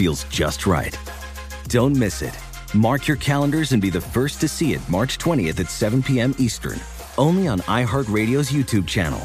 feels 0.00 0.24
just 0.24 0.66
right. 0.66 0.98
Don't 1.68 1.94
miss 1.94 2.22
it. 2.22 2.34
Mark 2.72 3.06
your 3.06 3.18
calendars 3.18 3.72
and 3.72 3.82
be 3.82 3.90
the 3.90 4.00
first 4.00 4.40
to 4.40 4.48
see 4.48 4.72
it 4.72 4.80
March 4.88 5.18
20th 5.18 5.60
at 5.60 5.68
7 5.68 6.02
p.m. 6.02 6.34
Eastern, 6.38 6.80
only 7.18 7.46
on 7.46 7.58
iHeartRadio's 7.60 8.50
YouTube 8.50 8.86
channel. 8.86 9.20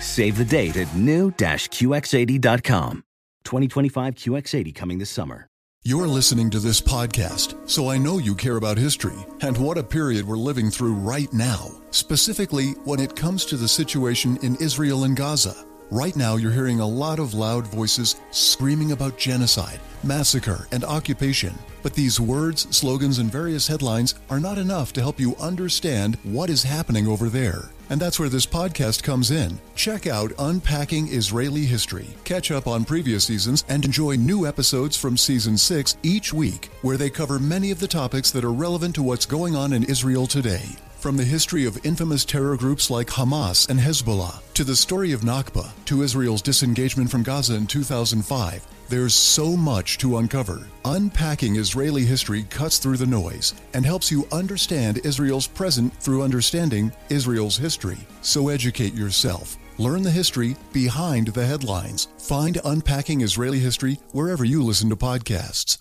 Save 0.00 0.36
the 0.36 0.44
date 0.44 0.76
at 0.76 0.92
new-QX80.com. 0.96 3.04
2025 3.44 4.14
QX80 4.16 4.74
coming 4.74 4.98
this 4.98 5.10
summer. 5.10 5.46
You're 5.84 6.08
listening 6.08 6.50
to 6.50 6.58
this 6.58 6.80
podcast, 6.80 7.70
so 7.70 7.88
I 7.88 7.96
know 7.96 8.18
you 8.18 8.34
care 8.34 8.56
about 8.56 8.76
history 8.76 9.24
and 9.42 9.56
what 9.56 9.78
a 9.78 9.84
period 9.84 10.26
we're 10.26 10.36
living 10.36 10.72
through 10.72 10.94
right 10.94 11.32
now, 11.32 11.70
specifically 11.92 12.70
when 12.82 12.98
it 12.98 13.14
comes 13.14 13.44
to 13.44 13.56
the 13.56 13.68
situation 13.68 14.38
in 14.42 14.56
Israel 14.56 15.04
and 15.04 15.16
Gaza. 15.16 15.54
Right 15.92 16.16
now, 16.16 16.34
you're 16.34 16.50
hearing 16.50 16.80
a 16.80 16.86
lot 16.86 17.20
of 17.20 17.34
loud 17.34 17.68
voices 17.68 18.16
screaming 18.32 18.90
about 18.90 19.16
genocide, 19.16 19.78
massacre, 20.06 20.68
and 20.72 20.84
occupation. 20.84 21.54
But 21.82 21.94
these 21.94 22.18
words, 22.18 22.66
slogans, 22.76 23.18
and 23.18 23.30
various 23.30 23.66
headlines 23.66 24.14
are 24.30 24.40
not 24.40 24.58
enough 24.58 24.92
to 24.94 25.00
help 25.00 25.20
you 25.20 25.36
understand 25.36 26.16
what 26.22 26.50
is 26.50 26.62
happening 26.62 27.06
over 27.06 27.28
there. 27.28 27.70
And 27.90 28.00
that's 28.00 28.18
where 28.18 28.28
this 28.28 28.46
podcast 28.46 29.02
comes 29.02 29.30
in. 29.30 29.58
Check 29.76 30.06
out 30.06 30.32
Unpacking 30.38 31.08
Israeli 31.08 31.64
History, 31.64 32.08
catch 32.24 32.50
up 32.50 32.66
on 32.66 32.84
previous 32.84 33.24
seasons, 33.24 33.64
and 33.68 33.84
enjoy 33.84 34.16
new 34.16 34.46
episodes 34.46 34.96
from 34.96 35.16
season 35.16 35.56
6 35.56 35.96
each 36.02 36.32
week, 36.32 36.70
where 36.82 36.96
they 36.96 37.10
cover 37.10 37.38
many 37.38 37.70
of 37.70 37.78
the 37.78 37.86
topics 37.86 38.30
that 38.32 38.44
are 38.44 38.52
relevant 38.52 38.94
to 38.96 39.02
what's 39.02 39.26
going 39.26 39.54
on 39.54 39.72
in 39.72 39.84
Israel 39.84 40.26
today. 40.26 40.64
From 40.98 41.16
the 41.16 41.24
history 41.24 41.66
of 41.66 41.84
infamous 41.86 42.24
terror 42.24 42.56
groups 42.56 42.90
like 42.90 43.06
Hamas 43.06 43.68
and 43.68 43.78
Hezbollah, 43.78 44.42
to 44.54 44.64
the 44.64 44.74
story 44.74 45.12
of 45.12 45.20
Nakba, 45.20 45.70
to 45.84 46.02
Israel's 46.02 46.42
disengagement 46.42 47.10
from 47.10 47.22
Gaza 47.22 47.54
in 47.54 47.66
2005, 47.68 48.66
there's 48.88 49.14
so 49.14 49.56
much 49.56 49.98
to 49.98 50.18
uncover. 50.18 50.66
Unpacking 50.84 51.56
Israeli 51.56 52.04
history 52.04 52.44
cuts 52.44 52.78
through 52.78 52.96
the 52.96 53.06
noise 53.06 53.54
and 53.74 53.84
helps 53.84 54.10
you 54.10 54.26
understand 54.32 54.98
Israel's 55.04 55.46
present 55.46 55.92
through 55.94 56.22
understanding 56.22 56.92
Israel's 57.10 57.56
history. 57.56 57.98
So 58.22 58.48
educate 58.48 58.94
yourself. 58.94 59.56
Learn 59.78 60.02
the 60.02 60.10
history 60.10 60.56
behind 60.72 61.28
the 61.28 61.44
headlines. 61.44 62.08
Find 62.18 62.58
Unpacking 62.64 63.20
Israeli 63.20 63.58
History 63.58 63.98
wherever 64.12 64.44
you 64.44 64.62
listen 64.62 64.88
to 64.90 64.96
podcasts. 64.96 65.78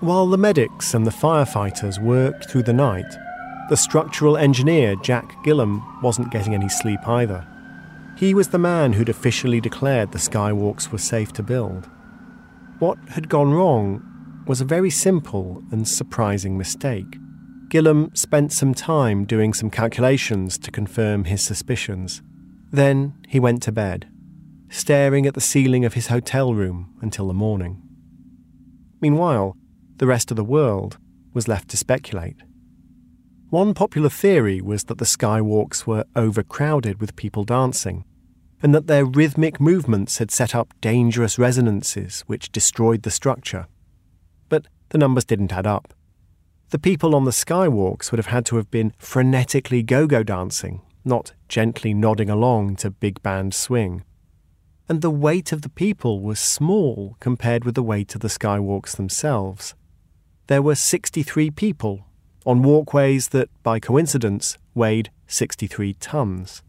While 0.00 0.26
the 0.26 0.36
medics 0.36 0.92
and 0.92 1.06
the 1.06 1.10
firefighters 1.10 1.98
worked 1.98 2.50
through 2.50 2.64
the 2.64 2.74
night, 2.74 3.06
the 3.68 3.76
structural 3.76 4.36
engineer 4.36 4.94
Jack 4.96 5.42
Gillum 5.42 5.82
wasn't 6.02 6.30
getting 6.30 6.54
any 6.54 6.68
sleep 6.68 7.06
either. 7.08 7.46
He 8.16 8.34
was 8.34 8.48
the 8.48 8.58
man 8.58 8.92
who'd 8.92 9.08
officially 9.08 9.60
declared 9.60 10.12
the 10.12 10.18
skywalks 10.18 10.90
were 10.90 10.98
safe 10.98 11.32
to 11.32 11.42
build. 11.42 11.88
What 12.78 12.98
had 13.08 13.28
gone 13.28 13.52
wrong 13.52 14.02
was 14.46 14.60
a 14.60 14.66
very 14.66 14.90
simple 14.90 15.62
and 15.70 15.88
surprising 15.88 16.58
mistake. 16.58 17.16
Gillum 17.68 18.10
spent 18.14 18.52
some 18.52 18.74
time 18.74 19.24
doing 19.24 19.54
some 19.54 19.70
calculations 19.70 20.58
to 20.58 20.70
confirm 20.70 21.24
his 21.24 21.42
suspicions. 21.42 22.22
Then 22.70 23.14
he 23.26 23.40
went 23.40 23.62
to 23.62 23.72
bed, 23.72 24.08
staring 24.68 25.26
at 25.26 25.34
the 25.34 25.40
ceiling 25.40 25.84
of 25.84 25.94
his 25.94 26.08
hotel 26.08 26.54
room 26.54 26.94
until 27.00 27.26
the 27.26 27.34
morning. 27.34 27.82
Meanwhile, 29.00 29.56
the 29.96 30.06
rest 30.06 30.30
of 30.30 30.36
the 30.36 30.44
world 30.44 30.98
was 31.32 31.48
left 31.48 31.68
to 31.70 31.76
speculate. 31.76 32.36
One 33.54 33.72
popular 33.72 34.08
theory 34.08 34.60
was 34.60 34.82
that 34.86 34.98
the 34.98 35.04
skywalks 35.04 35.86
were 35.86 36.06
overcrowded 36.16 37.00
with 37.00 37.14
people 37.14 37.44
dancing, 37.44 38.04
and 38.60 38.74
that 38.74 38.88
their 38.88 39.04
rhythmic 39.04 39.60
movements 39.60 40.18
had 40.18 40.32
set 40.32 40.56
up 40.56 40.74
dangerous 40.80 41.38
resonances 41.38 42.22
which 42.26 42.50
destroyed 42.50 43.04
the 43.04 43.12
structure. 43.12 43.68
But 44.48 44.66
the 44.88 44.98
numbers 44.98 45.24
didn't 45.24 45.52
add 45.52 45.68
up. 45.68 45.94
The 46.70 46.80
people 46.80 47.14
on 47.14 47.26
the 47.26 47.30
skywalks 47.30 48.10
would 48.10 48.18
have 48.18 48.34
had 48.34 48.44
to 48.46 48.56
have 48.56 48.72
been 48.72 48.90
frenetically 48.98 49.86
go 49.86 50.08
go 50.08 50.24
dancing, 50.24 50.82
not 51.04 51.32
gently 51.48 51.94
nodding 51.94 52.28
along 52.28 52.74
to 52.78 52.90
big 52.90 53.22
band 53.22 53.54
swing. 53.54 54.02
And 54.88 55.00
the 55.00 55.10
weight 55.10 55.52
of 55.52 55.62
the 55.62 55.68
people 55.68 56.20
was 56.20 56.40
small 56.40 57.16
compared 57.20 57.64
with 57.64 57.76
the 57.76 57.84
weight 57.84 58.16
of 58.16 58.20
the 58.20 58.26
skywalks 58.26 58.96
themselves 58.96 59.76
there 60.46 60.62
were 60.62 60.74
63 60.74 61.50
people 61.52 62.04
on 62.46 62.62
walkways 62.62 63.28
that, 63.28 63.48
by 63.62 63.80
coincidence, 63.80 64.58
weighed 64.74 65.10
63 65.26 65.94
tons. 65.94 66.62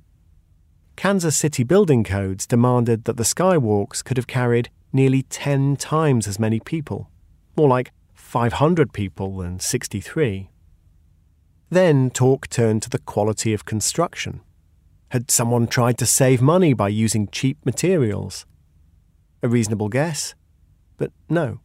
Kansas 0.96 1.36
City 1.36 1.64
building 1.64 2.04
codes 2.04 2.48
demanded 2.48 3.04
that 3.04 3.18
the 3.18 3.24
skywalks 3.24 4.04
could 4.04 4.18
have 4.18 4.28
carried 4.28 4.70
nearly 4.94 5.24
10 5.24 5.76
times 5.76 6.28
as 6.28 6.40
many 6.40 6.60
people, 6.60 7.10
more 7.58 7.68
like 7.68 7.92
500 8.14 8.94
people 8.94 9.38
than 9.38 9.60
63. 9.60 10.50
Then 11.70 12.10
talk 12.10 12.48
turned 12.48 12.82
to 12.84 12.90
the 12.90 13.00
quality 13.00 13.54
of 13.54 13.66
construction. 13.66 14.42
Had 15.10 15.30
someone 15.30 15.68
tried 15.68 15.98
to 15.98 16.06
save 16.06 16.42
money 16.42 16.74
by 16.74 16.88
using 16.88 17.28
cheap 17.28 17.58
materials? 17.66 18.46
A 19.44 19.50
reasonable 19.50 19.90
guess, 19.90 20.34
but 20.98 21.12
no. 21.30 21.60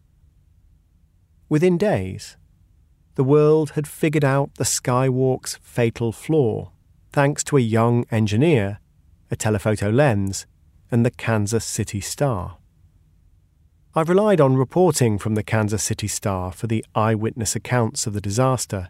Within 1.48 1.78
days, 1.78 2.36
the 3.20 3.24
world 3.24 3.72
had 3.72 3.86
figured 3.86 4.24
out 4.24 4.54
the 4.54 4.64
skywalk's 4.64 5.58
fatal 5.60 6.10
flaw 6.10 6.70
thanks 7.12 7.44
to 7.44 7.58
a 7.58 7.60
young 7.60 8.06
engineer, 8.10 8.80
a 9.30 9.36
telephoto 9.36 9.90
lens, 9.90 10.46
and 10.90 11.04
the 11.04 11.10
Kansas 11.10 11.66
City 11.66 12.00
Star. 12.00 12.56
I've 13.94 14.08
relied 14.08 14.40
on 14.40 14.56
reporting 14.56 15.18
from 15.18 15.34
the 15.34 15.42
Kansas 15.42 15.82
City 15.82 16.08
Star 16.08 16.50
for 16.50 16.66
the 16.66 16.82
eyewitness 16.94 17.54
accounts 17.54 18.06
of 18.06 18.14
the 18.14 18.22
disaster, 18.22 18.88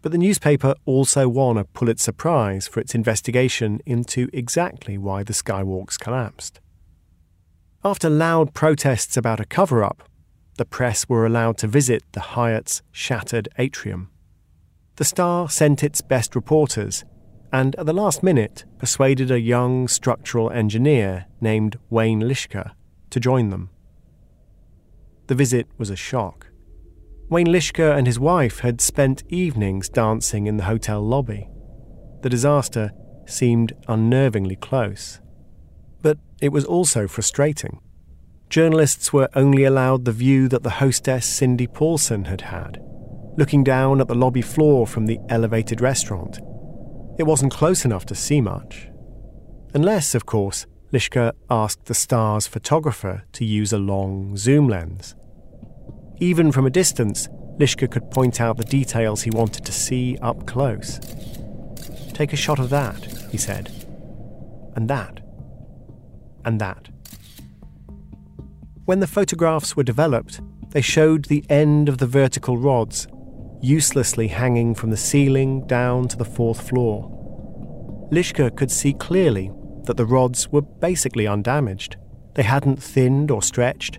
but 0.00 0.12
the 0.12 0.18
newspaper 0.18 0.76
also 0.84 1.28
won 1.28 1.56
a 1.56 1.64
Pulitzer 1.64 2.12
Prize 2.12 2.68
for 2.68 2.78
its 2.78 2.94
investigation 2.94 3.80
into 3.84 4.30
exactly 4.32 4.96
why 4.96 5.24
the 5.24 5.32
skywalks 5.32 5.98
collapsed. 5.98 6.60
After 7.84 8.08
loud 8.08 8.54
protests 8.54 9.16
about 9.16 9.40
a 9.40 9.44
cover 9.44 9.82
up, 9.82 10.08
the 10.56 10.64
press 10.64 11.08
were 11.08 11.26
allowed 11.26 11.58
to 11.58 11.66
visit 11.66 12.02
the 12.12 12.20
Hyatt's 12.20 12.82
shattered 12.92 13.48
atrium. 13.58 14.10
The 14.96 15.04
Star 15.04 15.48
sent 15.48 15.84
its 15.84 16.00
best 16.00 16.34
reporters 16.34 17.04
and 17.52 17.76
at 17.76 17.86
the 17.86 17.92
last 17.92 18.22
minute 18.22 18.64
persuaded 18.78 19.30
a 19.30 19.40
young 19.40 19.88
structural 19.88 20.50
engineer 20.50 21.26
named 21.40 21.78
Wayne 21.90 22.20
Lischka 22.20 22.72
to 23.10 23.20
join 23.20 23.50
them. 23.50 23.70
The 25.28 25.34
visit 25.34 25.66
was 25.78 25.90
a 25.90 25.96
shock. 25.96 26.48
Wayne 27.28 27.46
Lischka 27.46 27.96
and 27.96 28.06
his 28.06 28.20
wife 28.20 28.60
had 28.60 28.80
spent 28.80 29.24
evenings 29.28 29.88
dancing 29.88 30.46
in 30.46 30.56
the 30.56 30.64
hotel 30.64 31.00
lobby. 31.02 31.48
The 32.22 32.28
disaster 32.28 32.92
seemed 33.26 33.72
unnervingly 33.88 34.60
close. 34.60 35.20
But 36.02 36.18
it 36.40 36.50
was 36.50 36.64
also 36.64 37.08
frustrating 37.08 37.80
journalists 38.48 39.12
were 39.12 39.28
only 39.34 39.64
allowed 39.64 40.04
the 40.04 40.12
view 40.12 40.48
that 40.48 40.62
the 40.62 40.70
hostess 40.70 41.26
Cindy 41.26 41.66
Paulson 41.66 42.26
had 42.26 42.42
had, 42.42 42.80
looking 43.36 43.64
down 43.64 44.00
at 44.00 44.08
the 44.08 44.14
lobby 44.14 44.42
floor 44.42 44.86
from 44.86 45.06
the 45.06 45.18
elevated 45.28 45.80
restaurant. 45.80 46.38
It 47.18 47.24
wasn't 47.24 47.52
close 47.52 47.84
enough 47.84 48.06
to 48.06 48.14
see 48.14 48.40
much. 48.40 48.88
Unless, 49.74 50.14
of 50.14 50.26
course, 50.26 50.66
Lischka 50.92 51.32
asked 51.50 51.86
the 51.86 51.94
star's 51.94 52.46
photographer 52.46 53.24
to 53.32 53.44
use 53.44 53.72
a 53.72 53.78
long 53.78 54.36
zoom 54.36 54.68
lens. 54.68 55.14
Even 56.18 56.52
from 56.52 56.66
a 56.66 56.70
distance, 56.70 57.28
Lischka 57.58 57.90
could 57.90 58.10
point 58.10 58.40
out 58.40 58.56
the 58.56 58.64
details 58.64 59.22
he 59.22 59.30
wanted 59.30 59.64
to 59.64 59.72
see 59.72 60.16
up 60.22 60.46
close. 60.46 60.98
Take 62.14 62.32
a 62.32 62.36
shot 62.36 62.58
of 62.58 62.70
that, 62.70 63.04
he 63.30 63.36
said. 63.36 63.70
And 64.76 64.88
that. 64.88 65.20
And 66.44 66.60
that. 66.60 66.88
When 68.86 69.00
the 69.00 69.08
photographs 69.08 69.74
were 69.74 69.82
developed, 69.82 70.40
they 70.70 70.80
showed 70.80 71.24
the 71.24 71.44
end 71.50 71.88
of 71.88 71.98
the 71.98 72.06
vertical 72.06 72.56
rods, 72.56 73.08
uselessly 73.60 74.28
hanging 74.28 74.76
from 74.76 74.90
the 74.90 74.96
ceiling 74.96 75.66
down 75.66 76.06
to 76.06 76.16
the 76.16 76.24
fourth 76.24 76.68
floor. 76.68 77.10
Lischka 78.12 78.56
could 78.56 78.70
see 78.70 78.92
clearly 78.92 79.50
that 79.86 79.96
the 79.96 80.06
rods 80.06 80.52
were 80.52 80.62
basically 80.62 81.26
undamaged. 81.26 81.96
They 82.34 82.44
hadn't 82.44 82.80
thinned 82.80 83.32
or 83.32 83.42
stretched. 83.42 83.98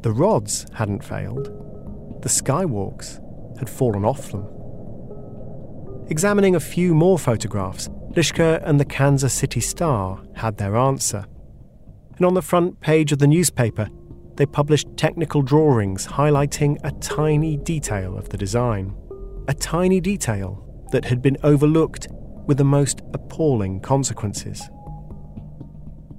The 0.00 0.12
rods 0.12 0.64
hadn't 0.72 1.04
failed. 1.04 1.48
The 2.22 2.30
skywalks 2.30 3.20
had 3.58 3.68
fallen 3.68 4.06
off 4.06 4.32
them. 4.32 4.48
Examining 6.08 6.54
a 6.54 6.60
few 6.60 6.94
more 6.94 7.18
photographs, 7.18 7.90
Lischka 8.12 8.62
and 8.64 8.80
the 8.80 8.86
Kansas 8.86 9.34
City 9.34 9.60
Star 9.60 10.22
had 10.36 10.56
their 10.56 10.74
answer 10.74 11.26
and 12.16 12.26
on 12.26 12.34
the 12.34 12.42
front 12.42 12.80
page 12.80 13.12
of 13.12 13.18
the 13.18 13.26
newspaper, 13.26 13.88
they 14.36 14.46
published 14.46 14.96
technical 14.96 15.42
drawings 15.42 16.06
highlighting 16.06 16.78
a 16.84 16.92
tiny 17.00 17.56
detail 17.56 18.16
of 18.16 18.28
the 18.28 18.36
design. 18.36 18.94
A 19.48 19.54
tiny 19.54 20.00
detail 20.00 20.64
that 20.92 21.04
had 21.04 21.22
been 21.22 21.36
overlooked 21.42 22.08
with 22.46 22.58
the 22.58 22.64
most 22.64 23.02
appalling 23.12 23.80
consequences. 23.80 24.62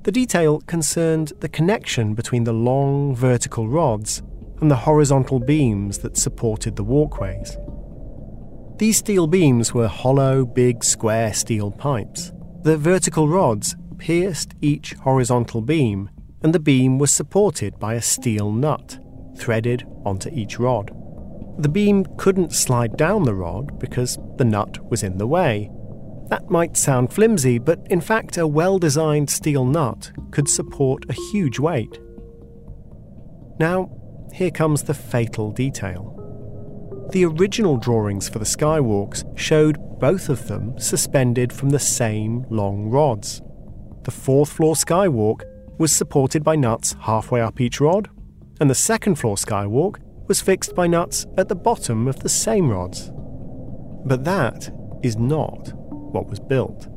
The 0.03 0.11
detail 0.11 0.59
concerned 0.61 1.33
the 1.39 1.49
connection 1.49 2.13
between 2.13 2.43
the 2.43 2.53
long 2.53 3.15
vertical 3.15 3.67
rods 3.67 4.21
and 4.61 4.69
the 4.69 4.75
horizontal 4.75 5.39
beams 5.39 5.97
that 5.99 6.17
supported 6.17 6.75
the 6.75 6.83
walkways. 6.83 7.57
These 8.77 8.97
steel 8.97 9.27
beams 9.27 9.73
were 9.73 9.87
hollow, 9.87 10.45
big, 10.45 10.83
square 10.83 11.33
steel 11.33 11.71
pipes. 11.71 12.31
The 12.63 12.77
vertical 12.77 13.27
rods 13.27 13.75
pierced 13.97 14.53
each 14.61 14.93
horizontal 14.93 15.61
beam, 15.61 16.09
and 16.41 16.53
the 16.53 16.59
beam 16.59 16.99
was 16.99 17.11
supported 17.11 17.79
by 17.79 17.95
a 17.95 18.01
steel 18.01 18.51
nut 18.51 18.99
threaded 19.37 19.85
onto 20.05 20.29
each 20.29 20.59
rod. 20.59 20.91
The 21.57 21.69
beam 21.69 22.05
couldn't 22.17 22.53
slide 22.53 22.97
down 22.97 23.23
the 23.23 23.35
rod 23.35 23.79
because 23.79 24.19
the 24.37 24.45
nut 24.45 24.89
was 24.89 25.03
in 25.03 25.17
the 25.17 25.27
way. 25.27 25.71
That 26.27 26.49
might 26.49 26.75
sound 26.75 27.13
flimsy, 27.13 27.59
but 27.59 27.79
in 27.89 28.01
fact, 28.01 28.37
a 28.37 28.47
well 28.47 28.79
designed 28.79 29.29
steel 29.29 29.65
nut 29.65 30.11
could 30.31 30.49
support 30.49 31.05
a 31.07 31.13
huge 31.31 31.59
weight. 31.59 31.99
Now, 33.59 33.89
here 34.33 34.51
comes 34.51 34.83
the 34.83 34.93
fatal 34.93 35.51
detail. 35.51 36.11
The 37.11 37.25
original 37.25 37.77
drawings 37.77 38.27
for 38.27 38.39
the 38.39 38.45
skywalks 38.45 39.23
showed 39.37 39.99
both 39.99 40.27
of 40.27 40.47
them 40.47 40.77
suspended 40.79 41.53
from 41.53 41.69
the 41.69 41.79
same 41.79 42.45
long 42.49 42.89
rods. 42.89 43.41
The 44.05 44.11
fourth 44.11 44.51
floor 44.51 44.75
skywalk 44.75 45.41
was 45.79 45.91
supported 45.91 46.43
by 46.43 46.55
nuts 46.55 46.95
halfway 47.01 47.41
up 47.41 47.59
each 47.59 47.81
rod, 47.81 48.07
and 48.61 48.69
the 48.69 48.75
second 48.75 49.15
floor 49.15 49.35
skywalk 49.35 49.97
was 50.27 50.39
fixed 50.41 50.75
by 50.75 50.85
nuts 50.85 51.25
at 51.39 51.49
the 51.49 51.55
bottom 51.55 52.07
of 52.07 52.19
the 52.19 52.29
same 52.29 52.69
rods. 52.69 53.11
But 54.05 54.23
that 54.23 54.69
is 55.01 55.17
not 55.17 55.73
what 55.73 56.27
was 56.27 56.39
built. 56.39 56.87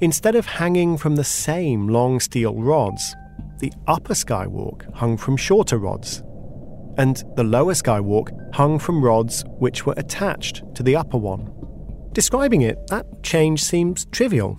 Instead 0.00 0.34
of 0.34 0.46
hanging 0.46 0.96
from 0.96 1.16
the 1.16 1.24
same 1.24 1.88
long 1.88 2.20
steel 2.20 2.54
rods, 2.54 3.14
the 3.58 3.72
upper 3.86 4.14
skywalk 4.14 4.90
hung 4.94 5.18
from 5.18 5.36
shorter 5.36 5.76
rods, 5.76 6.22
and 6.96 7.22
the 7.36 7.44
lower 7.44 7.74
skywalk 7.74 8.30
hung 8.54 8.78
from 8.78 9.04
rods 9.04 9.44
which 9.58 9.84
were 9.84 9.94
attached 9.98 10.62
to 10.74 10.82
the 10.82 10.96
upper 10.96 11.18
one. 11.18 11.52
Describing 12.12 12.62
it, 12.62 12.78
that 12.86 13.22
change 13.22 13.62
seems 13.62 14.06
trivial. 14.06 14.58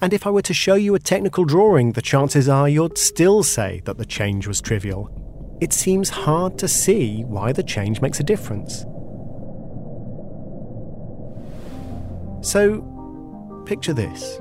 And 0.00 0.12
if 0.12 0.26
I 0.26 0.30
were 0.30 0.42
to 0.42 0.54
show 0.54 0.74
you 0.74 0.94
a 0.94 0.98
technical 0.98 1.44
drawing, 1.44 1.92
the 1.92 2.02
chances 2.02 2.48
are 2.48 2.68
you'd 2.68 2.98
still 2.98 3.42
say 3.42 3.80
that 3.84 3.96
the 3.96 4.04
change 4.04 4.46
was 4.46 4.60
trivial. 4.60 5.10
It 5.60 5.72
seems 5.72 6.10
hard 6.10 6.58
to 6.58 6.68
see 6.68 7.22
why 7.24 7.52
the 7.52 7.62
change 7.62 8.00
makes 8.00 8.20
a 8.20 8.24
difference. 8.24 8.84
So, 12.46 12.82
picture 13.64 13.94
this. 13.94 14.38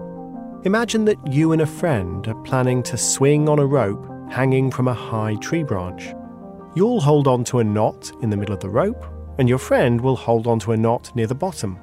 Imagine 0.66 1.06
that 1.06 1.18
you 1.28 1.52
and 1.52 1.62
a 1.62 1.66
friend 1.66 2.28
are 2.28 2.44
planning 2.44 2.84
to 2.84 2.98
swing 2.98 3.48
on 3.48 3.60
a 3.60 3.66
rope 3.66 4.10
hanging 4.32 4.72
from 4.72 4.88
a 4.88 4.94
high 4.94 5.36
tree 5.36 5.63
branch. 5.63 6.13
You'll 6.76 7.00
hold 7.00 7.28
on 7.28 7.44
to 7.46 7.60
a 7.60 7.63
knot 7.63 8.12
in 8.22 8.30
the 8.30 8.38
middle 8.38 8.54
of 8.54 8.62
the 8.62 8.70
rope, 8.70 9.06
and 9.38 9.48
your 9.48 9.60
friend 9.60 10.02
will 10.02 10.16
hold 10.16 10.48
on 10.48 10.60
to 10.60 10.72
a 10.72 10.78
knot 10.78 11.16
near 11.16 11.28
the 11.28 11.36
bottom. 11.36 11.78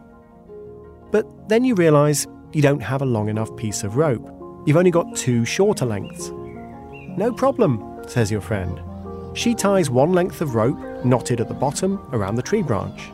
But 1.11 1.26
then 1.48 1.64
you 1.64 1.74
realise 1.74 2.26
you 2.52 2.62
don't 2.62 2.80
have 2.80 3.02
a 3.02 3.06
long 3.06 3.28
enough 3.28 3.54
piece 3.56 3.84
of 3.84 3.96
rope. 3.96 4.26
You've 4.66 4.76
only 4.76 4.90
got 4.90 5.16
two 5.16 5.44
shorter 5.44 5.86
lengths. 5.86 6.30
No 7.16 7.32
problem, 7.32 8.02
says 8.06 8.30
your 8.30 8.40
friend. 8.40 8.80
She 9.34 9.54
ties 9.54 9.88
one 9.88 10.12
length 10.12 10.40
of 10.40 10.54
rope, 10.54 10.78
knotted 11.04 11.40
at 11.40 11.48
the 11.48 11.54
bottom, 11.54 11.98
around 12.12 12.34
the 12.34 12.42
tree 12.42 12.62
branch. 12.62 13.10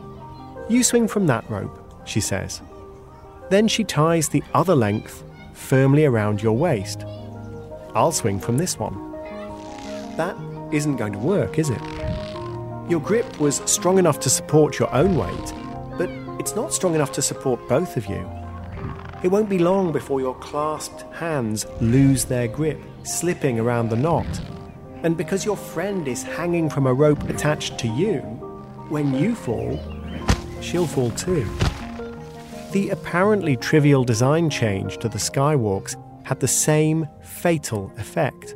You 0.69 0.83
swing 0.83 1.07
from 1.07 1.27
that 1.27 1.47
rope, 1.49 1.79
she 2.05 2.19
says. 2.19 2.61
Then 3.49 3.67
she 3.67 3.83
ties 3.83 4.27
the 4.27 4.43
other 4.53 4.75
length 4.75 5.23
firmly 5.53 6.05
around 6.05 6.41
your 6.41 6.57
waist. 6.57 7.05
I'll 7.93 8.11
swing 8.11 8.39
from 8.39 8.57
this 8.57 8.77
one. 8.79 9.11
That 10.17 10.35
isn't 10.73 10.97
going 10.97 11.13
to 11.13 11.19
work, 11.19 11.59
is 11.59 11.69
it? 11.69 11.81
Your 12.89 12.99
grip 12.99 13.39
was 13.39 13.61
strong 13.65 13.99
enough 13.99 14.19
to 14.21 14.29
support 14.29 14.79
your 14.79 14.93
own 14.93 15.15
weight, 15.15 15.53
but 15.97 16.09
it's 16.39 16.55
not 16.55 16.73
strong 16.73 16.95
enough 16.95 17.11
to 17.13 17.21
support 17.21 17.67
both 17.69 17.97
of 17.97 18.07
you. 18.07 18.27
It 19.23 19.29
won't 19.29 19.49
be 19.49 19.57
long 19.57 19.91
before 19.91 20.21
your 20.21 20.35
clasped 20.35 21.01
hands 21.15 21.65
lose 21.81 22.23
their 22.23 22.47
grip, 22.47 22.79
slipping 23.01 23.59
around 23.59 23.89
the 23.89 23.95
knot. 23.95 24.27
And 25.01 25.17
because 25.17 25.43
your 25.43 25.57
friend 25.57 26.07
is 26.07 26.21
hanging 26.21 26.69
from 26.69 26.85
a 26.85 26.93
rope 26.93 27.27
attached 27.27 27.79
to 27.79 27.87
you, 27.87 28.19
when 28.89 29.15
you 29.15 29.33
fall, 29.33 29.79
she'll 30.61 30.85
fall 30.85 31.09
too. 31.11 31.49
The 32.73 32.89
apparently 32.89 33.57
trivial 33.57 34.03
design 34.03 34.51
change 34.51 34.99
to 34.99 35.09
the 35.09 35.17
skywalks 35.17 35.95
had 36.23 36.39
the 36.39 36.47
same 36.47 37.07
fatal 37.23 37.91
effect. 37.97 38.53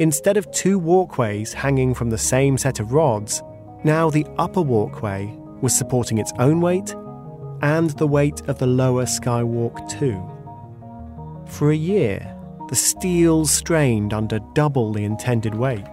Instead 0.00 0.36
of 0.36 0.50
two 0.50 0.78
walkways 0.78 1.52
hanging 1.52 1.94
from 1.94 2.10
the 2.10 2.18
same 2.18 2.58
set 2.58 2.80
of 2.80 2.92
rods, 2.92 3.42
now 3.84 4.10
the 4.10 4.26
upper 4.38 4.62
walkway 4.62 5.32
was 5.60 5.76
supporting 5.76 6.18
its 6.18 6.32
own 6.40 6.60
weight 6.60 6.94
and 7.62 7.90
the 7.90 8.06
weight 8.06 8.40
of 8.48 8.58
the 8.58 8.66
lower 8.66 9.04
skywalk 9.04 9.88
too. 9.88 10.22
For 11.50 11.70
a 11.70 11.76
year, 11.76 12.34
the 12.68 12.76
steel 12.76 13.46
strained 13.46 14.12
under 14.12 14.38
double 14.54 14.92
the 14.92 15.04
intended 15.04 15.54
weight, 15.54 15.86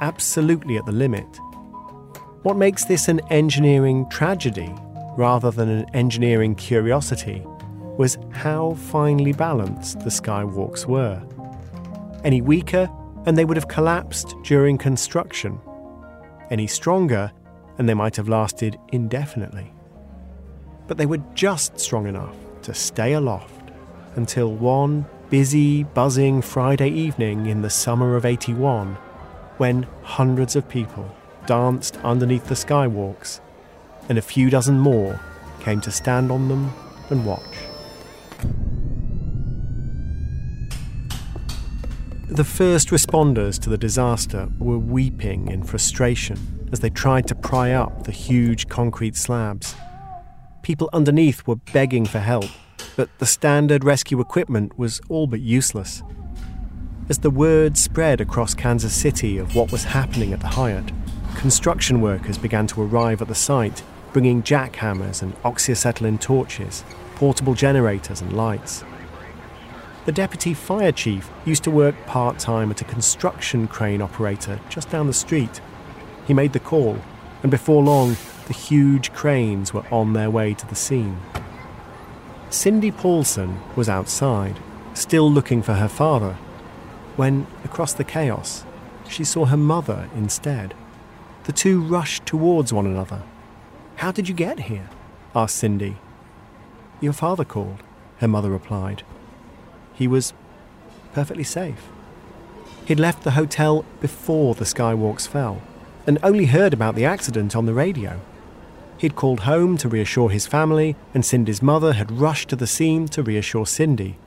absolutely 0.00 0.76
at 0.76 0.86
the 0.86 0.92
limit. 0.92 1.38
What 2.42 2.56
makes 2.56 2.84
this 2.84 3.08
an 3.08 3.20
engineering 3.30 4.08
tragedy 4.10 4.74
rather 5.16 5.50
than 5.50 5.68
an 5.68 5.86
engineering 5.94 6.54
curiosity, 6.54 7.42
was 7.98 8.18
how 8.30 8.74
finely 8.74 9.32
balanced 9.32 10.00
the 10.00 10.10
skywalks 10.10 10.86
were. 10.86 11.22
Any 12.24 12.40
weaker, 12.40 12.88
and 13.26 13.36
they 13.36 13.44
would 13.44 13.56
have 13.56 13.68
collapsed 13.68 14.34
during 14.42 14.78
construction. 14.78 15.60
Any 16.50 16.66
stronger, 16.66 17.30
and 17.78 17.88
they 17.88 17.94
might 17.94 18.16
have 18.16 18.28
lasted 18.28 18.78
indefinitely. 18.92 19.72
But 20.90 20.98
they 20.98 21.06
were 21.06 21.22
just 21.36 21.78
strong 21.78 22.08
enough 22.08 22.34
to 22.62 22.74
stay 22.74 23.12
aloft 23.12 23.70
until 24.16 24.52
one 24.52 25.06
busy, 25.28 25.84
buzzing 25.84 26.42
Friday 26.42 26.88
evening 26.88 27.46
in 27.46 27.62
the 27.62 27.70
summer 27.70 28.16
of 28.16 28.24
81, 28.24 28.94
when 29.58 29.86
hundreds 30.02 30.56
of 30.56 30.68
people 30.68 31.08
danced 31.46 31.96
underneath 31.98 32.48
the 32.48 32.56
skywalks 32.56 33.38
and 34.08 34.18
a 34.18 34.20
few 34.20 34.50
dozen 34.50 34.80
more 34.80 35.20
came 35.60 35.80
to 35.82 35.92
stand 35.92 36.32
on 36.32 36.48
them 36.48 36.72
and 37.10 37.24
watch. 37.24 37.40
The 42.30 42.42
first 42.42 42.88
responders 42.88 43.60
to 43.60 43.70
the 43.70 43.78
disaster 43.78 44.48
were 44.58 44.80
weeping 44.80 45.52
in 45.52 45.62
frustration 45.62 46.68
as 46.72 46.80
they 46.80 46.90
tried 46.90 47.28
to 47.28 47.36
pry 47.36 47.74
up 47.74 48.02
the 48.02 48.10
huge 48.10 48.66
concrete 48.66 49.14
slabs. 49.14 49.76
People 50.70 50.88
underneath 50.92 51.44
were 51.48 51.56
begging 51.56 52.06
for 52.06 52.20
help, 52.20 52.44
but 52.94 53.08
the 53.18 53.26
standard 53.26 53.82
rescue 53.82 54.20
equipment 54.20 54.78
was 54.78 55.00
all 55.08 55.26
but 55.26 55.40
useless. 55.40 56.04
As 57.08 57.18
the 57.18 57.28
word 57.28 57.76
spread 57.76 58.20
across 58.20 58.54
Kansas 58.54 58.94
City 58.94 59.36
of 59.36 59.56
what 59.56 59.72
was 59.72 59.82
happening 59.82 60.32
at 60.32 60.38
the 60.38 60.46
Hyatt, 60.46 60.92
construction 61.34 62.00
workers 62.00 62.38
began 62.38 62.68
to 62.68 62.82
arrive 62.82 63.20
at 63.20 63.26
the 63.26 63.34
site 63.34 63.82
bringing 64.12 64.44
jackhammers 64.44 65.22
and 65.22 65.34
oxyacetylene 65.42 66.20
torches, 66.20 66.84
portable 67.16 67.54
generators, 67.54 68.20
and 68.20 68.32
lights. 68.32 68.84
The 70.04 70.12
deputy 70.12 70.54
fire 70.54 70.92
chief 70.92 71.28
used 71.44 71.64
to 71.64 71.72
work 71.72 71.96
part 72.06 72.38
time 72.38 72.70
at 72.70 72.80
a 72.80 72.84
construction 72.84 73.66
crane 73.66 74.00
operator 74.00 74.60
just 74.68 74.88
down 74.88 75.08
the 75.08 75.12
street. 75.12 75.60
He 76.28 76.32
made 76.32 76.52
the 76.52 76.60
call, 76.60 76.96
and 77.42 77.50
before 77.50 77.82
long, 77.82 78.16
the 78.50 78.54
huge 78.54 79.12
cranes 79.12 79.72
were 79.72 79.86
on 79.92 80.12
their 80.12 80.28
way 80.28 80.52
to 80.52 80.66
the 80.66 80.74
scene. 80.74 81.16
Cindy 82.50 82.90
Paulson 82.90 83.60
was 83.76 83.88
outside, 83.88 84.58
still 84.92 85.30
looking 85.30 85.62
for 85.62 85.74
her 85.74 85.86
father, 85.86 86.32
when, 87.14 87.46
across 87.64 87.92
the 87.92 88.02
chaos, 88.02 88.64
she 89.08 89.22
saw 89.22 89.44
her 89.44 89.56
mother 89.56 90.10
instead. 90.16 90.74
The 91.44 91.52
two 91.52 91.80
rushed 91.80 92.26
towards 92.26 92.72
one 92.72 92.86
another, 92.86 93.22
how 93.94 94.10
did 94.10 94.28
you 94.28 94.34
get 94.34 94.58
here? 94.58 94.90
asked 95.32 95.54
Cindy. 95.54 95.98
Your 97.00 97.12
father 97.12 97.44
called, 97.44 97.84
her 98.16 98.26
mother 98.26 98.50
replied. 98.50 99.04
He 99.94 100.08
was 100.08 100.32
perfectly 101.12 101.44
safe. 101.44 101.86
He'd 102.84 102.98
left 102.98 103.22
the 103.22 103.32
hotel 103.42 103.84
before 104.00 104.56
the 104.56 104.64
skywalks 104.64 105.28
fell 105.28 105.62
and 106.04 106.18
only 106.24 106.46
heard 106.46 106.72
about 106.72 106.96
the 106.96 107.04
accident 107.04 107.54
on 107.54 107.66
the 107.66 107.74
radio. 107.74 108.20
He'd 109.00 109.16
called 109.16 109.40
home 109.40 109.78
to 109.78 109.88
reassure 109.88 110.28
his 110.28 110.46
family, 110.46 110.94
and 111.14 111.24
Cindy's 111.24 111.62
mother 111.62 111.94
had 111.94 112.12
rushed 112.12 112.50
to 112.50 112.56
the 112.56 112.66
scene 112.66 113.08
to 113.08 113.22
reassure 113.22 113.64
Cindy. 113.64 114.18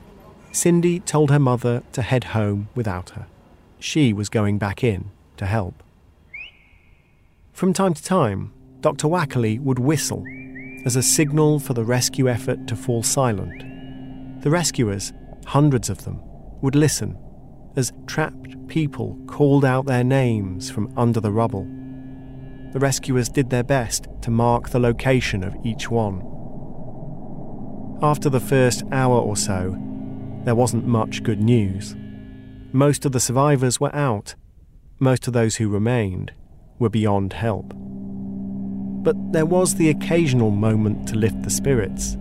Cindy 0.50 0.98
told 0.98 1.30
her 1.30 1.38
mother 1.38 1.84
to 1.92 2.02
head 2.02 2.24
home 2.24 2.68
without 2.74 3.10
her. 3.10 3.26
She 3.78 4.12
was 4.12 4.28
going 4.28 4.58
back 4.58 4.82
in 4.82 5.12
to 5.36 5.46
help. 5.46 5.80
From 7.52 7.72
time 7.72 7.94
to 7.94 8.02
time, 8.02 8.52
Dr. 8.80 9.06
Waeckerle 9.06 9.60
would 9.60 9.78
whistle 9.78 10.24
as 10.84 10.96
a 10.96 11.04
signal 11.04 11.60
for 11.60 11.72
the 11.72 11.84
rescue 11.84 12.28
effort 12.28 12.66
to 12.66 12.74
fall 12.74 13.04
silent. 13.04 13.62
The 14.42 14.50
rescuers, 14.50 15.12
hundreds 15.46 15.88
of 15.88 16.04
them, 16.04 16.20
would 16.62 16.74
listen 16.74 17.16
as 17.76 17.92
trapped 18.08 18.66
people 18.66 19.16
called 19.28 19.64
out 19.64 19.86
their 19.86 20.02
names 20.02 20.68
from 20.68 20.92
under 20.96 21.20
the 21.20 21.30
rubble. 21.30 21.64
The 22.74 22.80
rescuers 22.80 23.28
did 23.28 23.50
their 23.50 23.62
best 23.62 24.08
to 24.22 24.32
mark 24.32 24.70
the 24.70 24.80
location 24.80 25.44
of 25.44 25.54
each 25.64 25.92
one. 25.92 26.18
After 28.02 28.28
the 28.28 28.40
first 28.40 28.82
hour 28.90 29.16
or 29.16 29.36
so, 29.36 29.78
there 30.42 30.56
wasn't 30.56 30.84
much 30.84 31.22
good 31.22 31.40
news. 31.40 31.94
Most 32.72 33.06
of 33.06 33.12
the 33.12 33.20
survivors 33.20 33.78
were 33.78 33.94
out. 33.94 34.34
Most 34.98 35.28
of 35.28 35.32
those 35.32 35.54
who 35.54 35.68
remained 35.68 36.32
were 36.80 36.88
beyond 36.88 37.34
help. 37.34 37.72
But 39.04 39.32
there 39.32 39.46
was 39.46 39.76
the 39.76 39.90
occasional 39.90 40.50
moment 40.50 41.06
to 41.10 41.14
lift 41.14 41.44
the 41.44 41.50
spirits. 41.50 42.16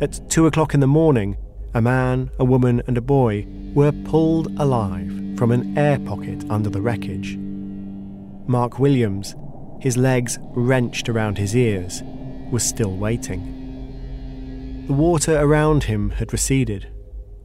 At 0.00 0.30
two 0.30 0.46
o'clock 0.46 0.72
in 0.72 0.80
the 0.80 0.86
morning, 0.86 1.36
a 1.74 1.82
man, 1.82 2.30
a 2.38 2.44
woman, 2.46 2.80
and 2.86 2.96
a 2.96 3.02
boy 3.02 3.46
were 3.74 3.92
pulled 3.92 4.58
alive 4.58 5.36
from 5.36 5.50
an 5.50 5.76
air 5.76 5.98
pocket 5.98 6.42
under 6.48 6.70
the 6.70 6.80
wreckage. 6.80 7.36
Mark 8.46 8.78
Williams, 8.78 9.36
his 9.80 9.96
legs 9.96 10.38
wrenched 10.54 11.08
around 11.08 11.38
his 11.38 11.56
ears, 11.56 12.02
was 12.50 12.62
still 12.62 12.96
waiting. 12.96 14.84
The 14.86 14.92
water 14.92 15.38
around 15.38 15.84
him 15.84 16.10
had 16.10 16.32
receded, 16.32 16.88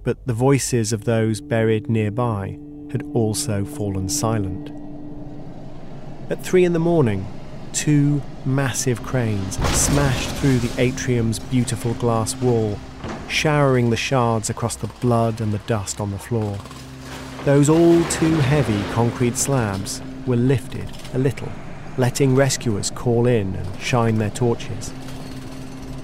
but 0.03 0.25
the 0.27 0.33
voices 0.33 0.91
of 0.91 1.05
those 1.05 1.41
buried 1.41 1.89
nearby 1.89 2.59
had 2.91 3.03
also 3.13 3.63
fallen 3.65 4.09
silent. 4.09 4.71
At 6.29 6.43
three 6.43 6.65
in 6.65 6.73
the 6.73 6.79
morning, 6.79 7.25
two 7.71 8.21
massive 8.45 9.03
cranes 9.03 9.57
smashed 9.77 10.29
through 10.37 10.59
the 10.59 10.81
atrium's 10.81 11.39
beautiful 11.39 11.93
glass 11.95 12.35
wall, 12.35 12.77
showering 13.27 13.89
the 13.89 13.97
shards 13.97 14.49
across 14.49 14.75
the 14.75 14.87
blood 15.01 15.39
and 15.39 15.53
the 15.53 15.59
dust 15.59 16.01
on 16.01 16.11
the 16.11 16.19
floor. 16.19 16.57
Those 17.43 17.69
all 17.69 18.03
too 18.05 18.35
heavy 18.35 18.81
concrete 18.93 19.37
slabs 19.37 20.01
were 20.25 20.35
lifted 20.35 20.89
a 21.13 21.19
little, 21.19 21.51
letting 21.97 22.35
rescuers 22.35 22.91
call 22.91 23.27
in 23.27 23.55
and 23.55 23.79
shine 23.79 24.17
their 24.17 24.29
torches. 24.29 24.93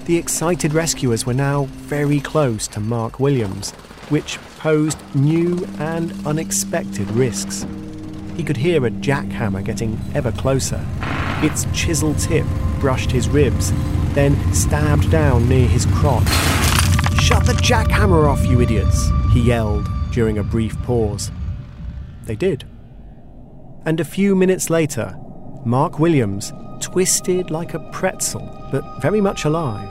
The 0.06 0.16
excited 0.16 0.72
rescuers 0.72 1.26
were 1.26 1.34
now 1.34 1.64
very 1.64 2.20
close 2.20 2.66
to 2.68 2.80
Mark 2.80 3.20
Williams, 3.20 3.70
which 4.08 4.38
posed 4.58 4.98
new 5.14 5.64
and 5.78 6.12
unexpected 6.26 7.10
risks. 7.12 7.66
He 8.36 8.42
could 8.42 8.56
hear 8.56 8.84
a 8.86 8.90
jackhammer 8.90 9.64
getting 9.64 10.00
ever 10.14 10.32
closer. 10.32 10.84
Its 11.42 11.66
chisel 11.72 12.14
tip 12.14 12.46
brushed 12.80 13.10
his 13.10 13.28
ribs, 13.28 13.72
then 14.14 14.36
stabbed 14.52 15.10
down 15.10 15.48
near 15.48 15.68
his 15.68 15.86
crotch. 15.86 16.26
Shut 17.20 17.46
the 17.46 17.52
jackhammer 17.62 18.28
off, 18.28 18.44
you 18.46 18.60
idiots! 18.60 19.08
he 19.32 19.40
yelled 19.40 19.88
during 20.10 20.38
a 20.38 20.42
brief 20.42 20.76
pause. 20.82 21.30
They 22.24 22.36
did. 22.36 22.64
And 23.84 23.98
a 23.98 24.04
few 24.04 24.36
minutes 24.36 24.68
later, 24.68 25.16
Mark 25.64 26.00
Williams, 26.00 26.52
twisted 26.80 27.52
like 27.52 27.74
a 27.74 27.78
pretzel, 27.78 28.68
but 28.72 29.00
very 29.00 29.20
much 29.20 29.44
alive, 29.44 29.88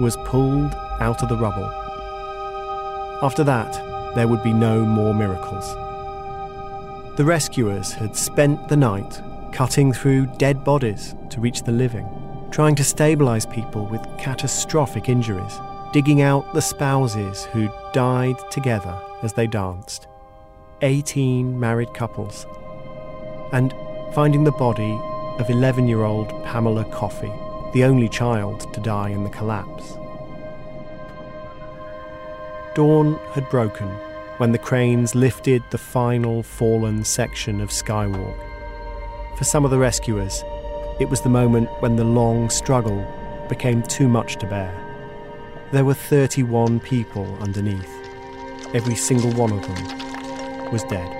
was 0.00 0.16
pulled 0.24 0.74
out 0.98 1.22
of 1.22 1.28
the 1.28 1.36
rubble. 1.36 1.70
After 3.22 3.44
that, 3.44 4.14
there 4.14 4.26
would 4.26 4.42
be 4.42 4.54
no 4.54 4.82
more 4.82 5.12
miracles. 5.12 5.74
The 7.18 7.24
rescuers 7.26 7.92
had 7.92 8.16
spent 8.16 8.68
the 8.68 8.78
night 8.78 9.20
cutting 9.52 9.92
through 9.92 10.24
dead 10.38 10.64
bodies 10.64 11.14
to 11.28 11.40
reach 11.40 11.64
the 11.64 11.72
living, 11.72 12.08
trying 12.50 12.74
to 12.76 12.84
stabilize 12.84 13.44
people 13.44 13.84
with 13.84 14.00
catastrophic 14.16 15.10
injuries, 15.10 15.60
digging 15.92 16.22
out 16.22 16.54
the 16.54 16.62
spouses 16.62 17.44
who 17.52 17.68
died 17.92 18.36
together 18.50 18.98
as 19.22 19.34
they 19.34 19.46
danced. 19.46 20.06
18 20.80 21.60
married 21.60 21.92
couples, 21.92 22.46
and 23.52 23.74
finding 24.14 24.44
the 24.44 24.52
body 24.52 24.98
of 25.40 25.48
11 25.48 25.88
year 25.88 26.02
old 26.02 26.28
Pamela 26.44 26.84
Coffey, 26.84 27.32
the 27.72 27.84
only 27.84 28.08
child 28.08 28.72
to 28.74 28.80
die 28.80 29.08
in 29.08 29.24
the 29.24 29.30
collapse. 29.30 29.96
Dawn 32.74 33.18
had 33.32 33.48
broken 33.48 33.88
when 34.36 34.52
the 34.52 34.58
cranes 34.58 35.14
lifted 35.14 35.62
the 35.70 35.78
final 35.78 36.42
fallen 36.42 37.02
section 37.04 37.60
of 37.60 37.70
Skywalk. 37.70 38.38
For 39.38 39.44
some 39.44 39.64
of 39.64 39.70
the 39.70 39.78
rescuers, 39.78 40.44
it 41.00 41.08
was 41.08 41.22
the 41.22 41.30
moment 41.30 41.70
when 41.80 41.96
the 41.96 42.04
long 42.04 42.50
struggle 42.50 43.06
became 43.48 43.82
too 43.82 44.08
much 44.08 44.36
to 44.36 44.46
bear. 44.46 44.72
There 45.72 45.86
were 45.86 45.94
31 45.94 46.80
people 46.80 47.36
underneath. 47.40 47.90
Every 48.74 48.94
single 48.94 49.32
one 49.32 49.52
of 49.52 49.62
them 49.62 50.70
was 50.70 50.84
dead. 50.84 51.19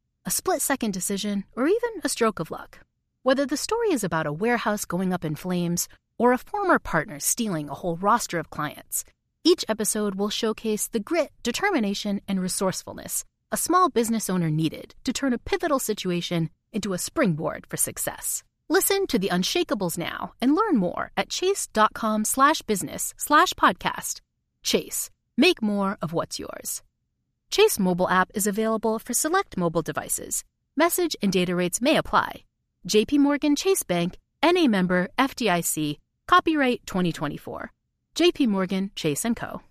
a 0.25 0.31
split 0.31 0.61
second 0.61 0.91
decision, 0.93 1.43
or 1.55 1.67
even 1.67 1.89
a 2.03 2.09
stroke 2.09 2.39
of 2.39 2.51
luck. 2.51 2.79
Whether 3.23 3.45
the 3.45 3.57
story 3.57 3.91
is 3.91 4.03
about 4.03 4.27
a 4.27 4.33
warehouse 4.33 4.85
going 4.85 5.13
up 5.13 5.25
in 5.25 5.35
flames 5.35 5.87
or 6.17 6.33
a 6.33 6.37
former 6.37 6.79
partner 6.79 7.19
stealing 7.19 7.69
a 7.69 7.73
whole 7.75 7.97
roster 7.97 8.39
of 8.39 8.49
clients, 8.49 9.03
each 9.43 9.65
episode 9.67 10.15
will 10.15 10.29
showcase 10.29 10.87
the 10.87 10.99
grit, 10.99 11.31
determination, 11.43 12.21
and 12.27 12.39
resourcefulness 12.41 13.25
a 13.51 13.57
small 13.57 13.89
business 13.89 14.29
owner 14.29 14.49
needed 14.49 14.95
to 15.03 15.11
turn 15.11 15.33
a 15.33 15.37
pivotal 15.37 15.79
situation 15.79 16.49
into 16.71 16.93
a 16.93 16.97
springboard 16.97 17.67
for 17.67 17.75
success. 17.77 18.43
Listen 18.69 19.05
to 19.07 19.19
the 19.19 19.27
Unshakables 19.27 19.97
now 19.97 20.31
and 20.39 20.55
learn 20.55 20.77
more 20.77 21.11
at 21.17 21.29
chase.com 21.29 22.23
slash 22.23 22.61
business 22.61 23.13
slash 23.17 23.53
podcast. 23.53 24.21
Chase, 24.63 25.09
make 25.37 25.61
more 25.61 25.97
of 26.01 26.13
what's 26.13 26.39
yours. 26.39 26.81
Chase 27.51 27.77
mobile 27.77 28.07
app 28.07 28.31
is 28.33 28.47
available 28.47 28.97
for 28.97 29.13
select 29.13 29.57
mobile 29.57 29.81
devices. 29.81 30.45
Message 30.77 31.17
and 31.21 31.33
data 31.33 31.53
rates 31.53 31.81
may 31.81 31.97
apply. 31.97 32.45
JP 32.87 33.19
Morgan 33.19 33.57
Chase 33.57 33.83
Bank, 33.83 34.17
NA 34.41 34.67
member 34.67 35.09
FDIC, 35.19 35.97
copyright 36.27 36.85
2024. 36.85 37.71
JP 38.15 38.47
Morgan 38.47 38.91
Chase 38.95 39.25
& 39.31 39.35
Co. 39.35 39.61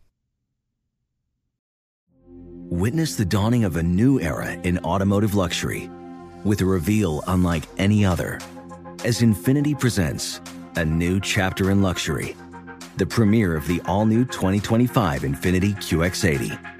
Witness 2.69 3.17
the 3.17 3.25
dawning 3.25 3.65
of 3.65 3.77
a 3.77 3.83
new 3.83 4.21
era 4.21 4.53
in 4.53 4.79
automotive 4.81 5.35
luxury 5.35 5.91
with 6.45 6.61
a 6.61 6.67
reveal 6.67 7.23
unlike 7.29 7.65
any 7.79 8.05
other 8.05 8.39
as 9.05 9.23
Infiniti 9.23 9.79
presents 9.79 10.43
a 10.77 10.85
new 10.85 11.19
chapter 11.19 11.71
in 11.71 11.81
luxury, 11.81 12.37
the 12.99 13.07
premiere 13.07 13.57
of 13.57 13.67
the 13.67 13.81
all-new 13.87 14.27
2025 14.27 15.23
Infiniti 15.23 15.75
QX80. 15.77 16.80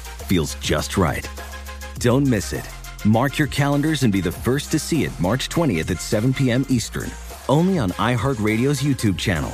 feels 0.31 0.55
just 0.55 0.95
right. 0.95 1.29
Don't 1.99 2.25
miss 2.25 2.53
it. 2.53 2.65
Mark 3.03 3.37
your 3.37 3.49
calendars 3.49 4.03
and 4.03 4.13
be 4.13 4.21
the 4.21 4.31
first 4.31 4.71
to 4.71 4.79
see 4.79 5.03
it 5.03 5.11
March 5.19 5.49
20th 5.49 5.91
at 5.91 5.99
7 5.99 6.33
p.m. 6.33 6.65
Eastern, 6.69 7.11
only 7.49 7.77
on 7.77 7.89
iHeartRadio's 7.91 8.81
YouTube 8.81 9.17
channel. 9.17 9.51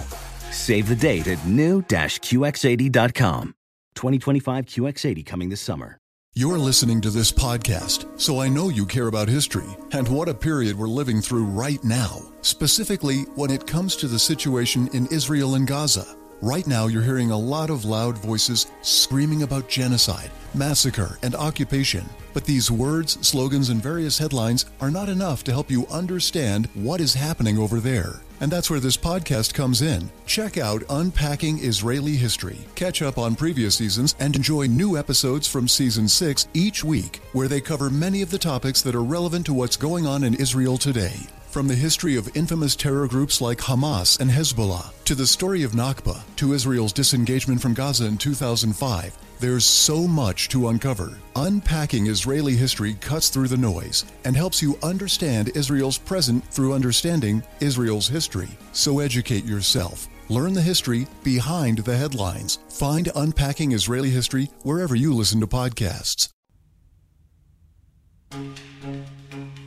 Save 0.51 0.87
the 0.87 0.95
date 0.95 1.25
at 1.25 1.43
new-QX80.com. 1.47 3.55
2025 3.95 4.65
QX80 4.67 5.25
coming 5.25 5.49
this 5.49 5.61
summer. 5.61 5.97
You're 6.35 6.59
listening 6.59 7.01
to 7.01 7.09
this 7.09 7.31
podcast, 7.31 8.21
so 8.21 8.39
I 8.39 8.47
know 8.47 8.69
you 8.69 8.85
care 8.85 9.07
about 9.07 9.27
history 9.27 9.75
and 9.93 10.07
what 10.07 10.29
a 10.29 10.35
period 10.35 10.77
we're 10.77 10.87
living 10.87 11.21
through 11.21 11.45
right 11.45 11.83
now, 11.83 12.21
specifically 12.41 13.21
when 13.33 13.49
it 13.49 13.65
comes 13.65 13.95
to 13.95 14.07
the 14.07 14.19
situation 14.19 14.89
in 14.93 15.07
Israel 15.07 15.55
and 15.55 15.65
Gaza. 15.65 16.05
Right 16.43 16.67
now, 16.67 16.85
you're 16.85 17.01
hearing 17.01 17.31
a 17.31 17.37
lot 17.37 17.71
of 17.71 17.85
loud 17.85 18.19
voices 18.19 18.67
screaming 18.83 19.41
about 19.41 19.67
genocide, 19.67 20.29
massacre, 20.57 21.19
and 21.21 21.35
occupation. 21.35 22.05
But 22.33 22.45
these 22.45 22.69
words, 22.69 23.25
slogans, 23.27 23.69
and 23.69 23.81
various 23.81 24.17
headlines 24.17 24.65
are 24.81 24.91
not 24.91 25.09
enough 25.09 25.43
to 25.45 25.51
help 25.51 25.71
you 25.71 25.87
understand 25.87 26.67
what 26.73 27.01
is 27.01 27.13
happening 27.13 27.57
over 27.57 27.79
there. 27.79 28.21
And 28.39 28.51
that's 28.51 28.69
where 28.69 28.79
this 28.79 28.97
podcast 28.97 29.53
comes 29.53 29.81
in. 29.81 30.09
Check 30.25 30.57
out 30.57 30.83
Unpacking 30.89 31.59
Israeli 31.59 32.15
History, 32.15 32.59
catch 32.75 33.01
up 33.01 33.17
on 33.17 33.35
previous 33.35 33.75
seasons, 33.75 34.15
and 34.19 34.35
enjoy 34.35 34.67
new 34.67 34.97
episodes 34.97 35.47
from 35.47 35.67
season 35.67 36.07
6 36.07 36.47
each 36.53 36.83
week, 36.83 37.21
where 37.33 37.47
they 37.47 37.61
cover 37.61 37.89
many 37.89 38.21
of 38.21 38.29
the 38.29 38.37
topics 38.37 38.81
that 38.83 38.95
are 38.95 39.03
relevant 39.03 39.45
to 39.47 39.53
what's 39.53 39.77
going 39.77 40.05
on 40.05 40.23
in 40.23 40.35
Israel 40.35 40.77
today. 40.77 41.15
From 41.49 41.67
the 41.67 41.75
history 41.75 42.15
of 42.17 42.35
infamous 42.35 42.75
terror 42.75 43.07
groups 43.07 43.41
like 43.41 43.57
Hamas 43.57 44.19
and 44.19 44.29
Hezbollah, 44.29 44.93
to 45.05 45.15
the 45.15 45.25
story 45.25 45.63
of 45.63 45.71
Nakba, 45.71 46.21
to 46.35 46.53
Israel's 46.53 46.93
disengagement 46.93 47.59
from 47.59 47.73
Gaza 47.73 48.05
in 48.05 48.17
2005, 48.17 49.17
there's 49.39 49.65
so 49.65 50.07
much 50.07 50.49
to 50.49 50.67
uncover. 50.69 51.17
Unpacking 51.35 52.07
Israeli 52.07 52.55
history 52.55 52.95
cuts 52.95 53.29
through 53.29 53.47
the 53.47 53.57
noise 53.57 54.05
and 54.25 54.35
helps 54.35 54.61
you 54.61 54.77
understand 54.83 55.49
Israel's 55.55 55.97
present 55.97 56.43
through 56.45 56.73
understanding 56.73 57.43
Israel's 57.59 58.07
history. 58.07 58.49
So 58.71 58.99
educate 58.99 59.45
yourself. 59.45 60.07
Learn 60.29 60.53
the 60.53 60.61
history 60.61 61.07
behind 61.23 61.79
the 61.79 61.95
headlines. 61.95 62.59
Find 62.69 63.09
Unpacking 63.15 63.71
Israeli 63.71 64.09
History 64.09 64.49
wherever 64.63 64.95
you 64.95 65.13
listen 65.13 65.39
to 65.39 65.47
podcasts. 65.47 66.29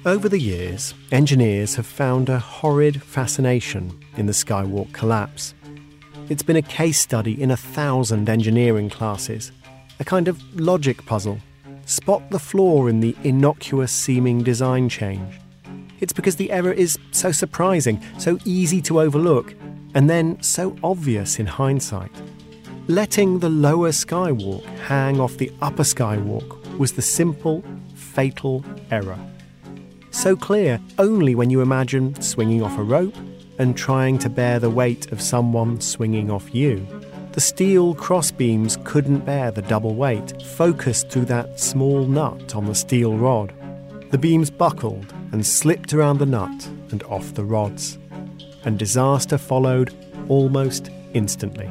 Over 0.06 0.28
the 0.28 0.40
years, 0.40 0.94
engineers 1.12 1.74
have 1.74 1.86
found 1.86 2.28
a 2.28 2.38
horrid 2.38 3.02
fascination 3.02 3.98
in 4.16 4.26
the 4.26 4.32
Skywalk 4.32 4.92
collapse. 4.92 5.54
It's 6.28 6.42
been 6.42 6.56
a 6.56 6.62
case 6.62 6.98
study 6.98 7.40
in 7.40 7.50
a 7.50 7.56
thousand 7.56 8.28
engineering 8.28 8.88
classes, 8.88 9.52
a 10.00 10.04
kind 10.04 10.26
of 10.26 10.42
logic 10.58 11.04
puzzle. 11.06 11.38
Spot 11.84 12.28
the 12.30 12.38
flaw 12.38 12.86
in 12.86 13.00
the 13.00 13.14
innocuous 13.22 13.92
seeming 13.92 14.42
design 14.42 14.88
change. 14.88 15.38
It's 16.00 16.12
because 16.12 16.36
the 16.36 16.50
error 16.50 16.72
is 16.72 16.98
so 17.12 17.30
surprising, 17.30 18.00
so 18.18 18.38
easy 18.44 18.80
to 18.82 19.00
overlook, 19.00 19.54
and 19.94 20.08
then 20.08 20.42
so 20.42 20.74
obvious 20.82 21.38
in 21.38 21.46
hindsight. 21.46 22.10
Letting 22.88 23.38
the 23.38 23.50
lower 23.50 23.90
skywalk 23.90 24.64
hang 24.86 25.20
off 25.20 25.36
the 25.36 25.52
upper 25.60 25.82
skywalk 25.82 26.78
was 26.78 26.92
the 26.92 27.02
simple, 27.02 27.62
fatal 27.94 28.64
error. 28.90 29.18
So 30.10 30.34
clear 30.34 30.80
only 30.98 31.34
when 31.34 31.50
you 31.50 31.60
imagine 31.60 32.20
swinging 32.22 32.62
off 32.62 32.78
a 32.78 32.82
rope 32.82 33.14
and 33.58 33.76
trying 33.76 34.18
to 34.20 34.30
bear 34.30 34.58
the 34.58 34.70
weight 34.70 35.12
of 35.12 35.20
someone 35.20 35.80
swinging 35.80 36.30
off 36.30 36.54
you. 36.54 36.86
The 37.32 37.40
steel 37.40 37.94
crossbeams 37.94 38.84
couldn't 38.84 39.24
bear 39.24 39.52
the 39.52 39.62
double 39.62 39.94
weight, 39.94 40.42
focused 40.42 41.10
through 41.10 41.26
that 41.26 41.60
small 41.60 42.04
nut 42.04 42.56
on 42.56 42.66
the 42.66 42.74
steel 42.74 43.16
rod. 43.16 43.54
The 44.10 44.18
beams 44.18 44.50
buckled 44.50 45.14
and 45.30 45.46
slipped 45.46 45.94
around 45.94 46.18
the 46.18 46.26
nut 46.26 46.68
and 46.90 47.04
off 47.04 47.34
the 47.34 47.44
rods. 47.44 47.98
And 48.64 48.76
disaster 48.76 49.38
followed 49.38 49.94
almost 50.28 50.90
instantly. 51.14 51.70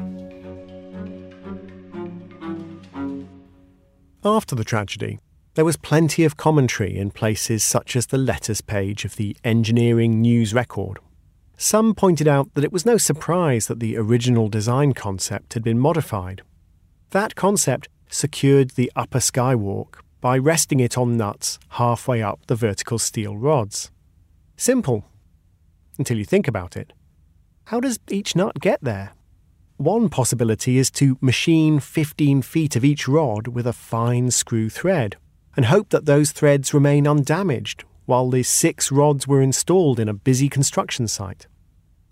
After 4.24 4.56
the 4.56 4.64
tragedy, 4.64 5.20
there 5.56 5.66
was 5.66 5.76
plenty 5.76 6.24
of 6.24 6.38
commentary 6.38 6.98
in 6.98 7.12
places 7.12 7.66
such 7.66 7.98
as 7.98 8.08
the 8.08 8.18
letters 8.18 8.62
page 8.62 9.04
of 9.04 9.18
the 9.18 9.36
Engineering 9.44 10.22
News 10.22 10.54
Record. 10.54 11.00
Some 11.62 11.94
pointed 11.94 12.26
out 12.26 12.54
that 12.54 12.64
it 12.64 12.72
was 12.72 12.86
no 12.86 12.96
surprise 12.96 13.68
that 13.68 13.82
the 13.82 13.98
original 13.98 14.48
design 14.48 14.94
concept 14.94 15.56
had 15.56 15.62
been 15.62 15.78
modified. 15.78 16.42
That 17.10 17.36
concept 17.36 17.90
secured 18.08 18.72
the 18.72 18.90
upper 18.96 19.20
skywalk 19.20 19.96
by 20.22 20.38
resting 20.38 20.80
it 20.80 20.98
on 20.98 21.18
nuts 21.18 21.60
halfway 21.72 22.24
up 22.24 22.46
the 22.48 22.56
vertical 22.56 22.98
steel 22.98 23.36
rods. 23.36 23.92
Simple, 24.56 25.04
until 25.98 26.18
you 26.18 26.24
think 26.24 26.48
about 26.48 26.78
it. 26.78 26.94
How 27.66 27.82
does 27.82 28.00
each 28.10 28.38
nut 28.38 28.62
get 28.62 28.82
there? 28.82 29.12
One 29.76 30.08
possibility 30.08 30.78
is 30.78 30.90
to 30.92 31.18
machine 31.20 31.82
15 31.82 32.42
feet 32.42 32.78
of 32.78 32.86
each 32.86 33.06
rod 33.06 33.50
with 33.50 33.68
a 33.68 33.74
fine 33.74 34.32
screw 34.32 34.70
thread 34.70 35.18
and 35.58 35.66
hope 35.66 35.90
that 35.90 36.06
those 36.06 36.32
threads 36.32 36.74
remain 36.74 37.06
undamaged 37.06 37.84
while 38.10 38.32
the 38.32 38.42
six 38.42 38.92
rods 38.92 39.28
were 39.28 39.40
installed 39.40 40.00
in 40.00 40.10
a 40.10 40.14
busy 40.16 40.50
construction 40.50 41.08
site. 41.08 41.46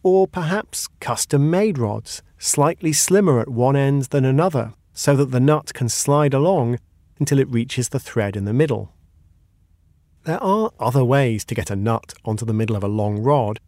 Or 0.04 0.28
perhaps 0.28 0.88
custom 1.00 1.50
made 1.50 1.80
rods, 1.80 2.22
slightly 2.38 2.94
slimmer 2.94 3.40
at 3.40 3.50
one 3.50 3.76
end 3.76 4.04
than 4.04 4.24
another, 4.24 4.76
so 4.94 5.16
that 5.16 5.32
the 5.32 5.40
nut 5.40 5.74
can 5.74 5.90
slide 5.90 6.36
along 6.36 6.78
until 7.18 7.40
it 7.40 7.50
reaches 7.50 7.90
the 7.90 8.00
thread 8.00 8.36
in 8.36 8.46
the 8.46 8.54
middle. 8.54 8.94
There 10.24 10.42
are 10.44 10.70
other 10.80 11.04
ways 11.04 11.44
to 11.46 11.56
get 11.56 11.72
a 11.72 11.76
nut 11.76 12.14
onto 12.24 12.46
the 12.46 12.54
middle 12.54 12.76
of 12.76 12.84
a 12.84 12.88
long 12.88 13.24
rod, 13.24 13.60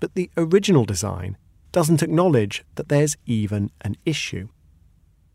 but 0.00 0.16
the 0.16 0.28
original 0.36 0.86
design 0.86 1.36
doesn't 1.70 2.02
acknowledge 2.02 2.64
that 2.74 2.88
there's 2.88 3.16
even 3.26 3.70
an 3.82 3.96
issue. 4.04 4.48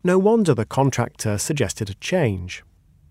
No 0.04 0.18
wonder 0.18 0.52
the 0.52 0.66
contractor 0.66 1.38
suggested 1.38 1.88
a 1.88 1.94
change. 1.94 2.62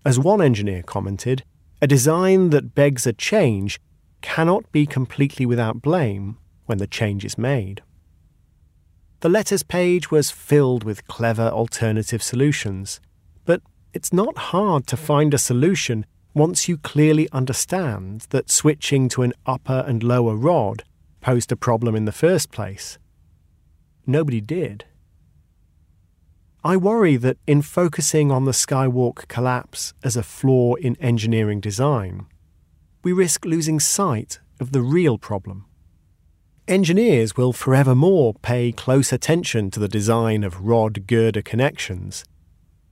As 0.04 0.16
one 0.16 0.40
engineer 0.40 0.84
commented, 0.84 1.42
a 1.82 1.86
design 1.88 2.50
that 2.50 2.76
begs 2.76 3.08
a 3.08 3.12
change 3.12 3.80
cannot 4.20 4.70
be 4.70 4.86
completely 4.86 5.44
without 5.44 5.82
blame 5.82 6.38
when 6.66 6.78
the 6.78 6.86
change 6.86 7.24
is 7.24 7.36
made. 7.36 7.82
The 9.18 9.28
letters 9.28 9.64
page 9.64 10.08
was 10.08 10.30
filled 10.30 10.84
with 10.84 11.08
clever 11.08 11.48
alternative 11.48 12.22
solutions, 12.22 13.00
but 13.44 13.62
it's 13.92 14.12
not 14.12 14.38
hard 14.38 14.86
to 14.86 14.96
find 14.96 15.34
a 15.34 15.38
solution 15.38 16.06
once 16.34 16.68
you 16.68 16.78
clearly 16.78 17.28
understand 17.32 18.26
that 18.30 18.48
switching 18.48 19.08
to 19.08 19.22
an 19.22 19.32
upper 19.44 19.84
and 19.84 20.04
lower 20.04 20.36
rod 20.36 20.84
posed 21.20 21.50
a 21.50 21.56
problem 21.56 21.96
in 21.96 22.04
the 22.04 22.12
first 22.12 22.52
place. 22.52 22.96
Nobody 24.06 24.40
did. 24.40 24.84
I 26.64 26.76
worry 26.76 27.16
that 27.16 27.38
in 27.44 27.60
focusing 27.60 28.30
on 28.30 28.44
the 28.44 28.52
Skywalk 28.52 29.26
collapse 29.26 29.94
as 30.04 30.16
a 30.16 30.22
flaw 30.22 30.74
in 30.76 30.94
engineering 31.00 31.60
design, 31.60 32.26
we 33.02 33.12
risk 33.12 33.44
losing 33.44 33.80
sight 33.80 34.38
of 34.60 34.70
the 34.70 34.80
real 34.80 35.18
problem. 35.18 35.64
Engineers 36.68 37.36
will 37.36 37.52
forevermore 37.52 38.34
pay 38.42 38.70
close 38.70 39.12
attention 39.12 39.72
to 39.72 39.80
the 39.80 39.88
design 39.88 40.44
of 40.44 40.60
rod 40.60 41.08
girder 41.08 41.42
connections, 41.42 42.24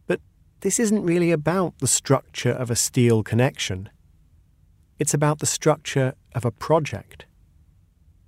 but 0.08 0.20
this 0.62 0.80
isn't 0.80 1.04
really 1.04 1.30
about 1.30 1.78
the 1.78 1.86
structure 1.86 2.50
of 2.50 2.72
a 2.72 2.76
steel 2.76 3.22
connection. 3.22 3.88
It's 4.98 5.14
about 5.14 5.38
the 5.38 5.46
structure 5.46 6.14
of 6.34 6.44
a 6.44 6.50
project. 6.50 7.24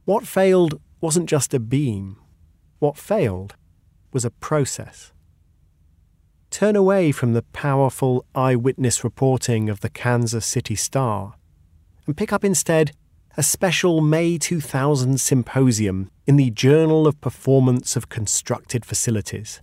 What 0.05 0.25
failed 0.25 0.81
wasn't 1.01 1.29
just 1.29 1.53
a 1.53 1.59
beam, 1.59 2.19
what 2.79 2.97
failed 2.97 3.57
was 4.13 4.25
a 4.25 4.31
process 4.31 5.12
turn 6.53 6.77
away 6.77 7.11
from 7.11 7.33
the 7.33 7.43
powerful 7.43 8.27
eyewitness 8.35 9.03
reporting 9.03 9.71
of 9.71 9.81
the 9.81 9.89
Kansas 9.89 10.45
City 10.45 10.75
Star 10.77 11.35
and 12.07 12.17
pick 12.17 12.33
up 12.33 12.45
instead 12.45 12.93
a 13.39 13.43
special 13.43 14.03
May 14.03 14.37
2000 14.37 15.19
symposium 15.19 16.11
in 16.27 16.37
the 16.37 16.51
Journal 16.51 17.07
of 17.07 17.21
Performance 17.23 17.97
of 17.97 18.11
Constructed 18.11 18.85
Facilities. 18.85 19.63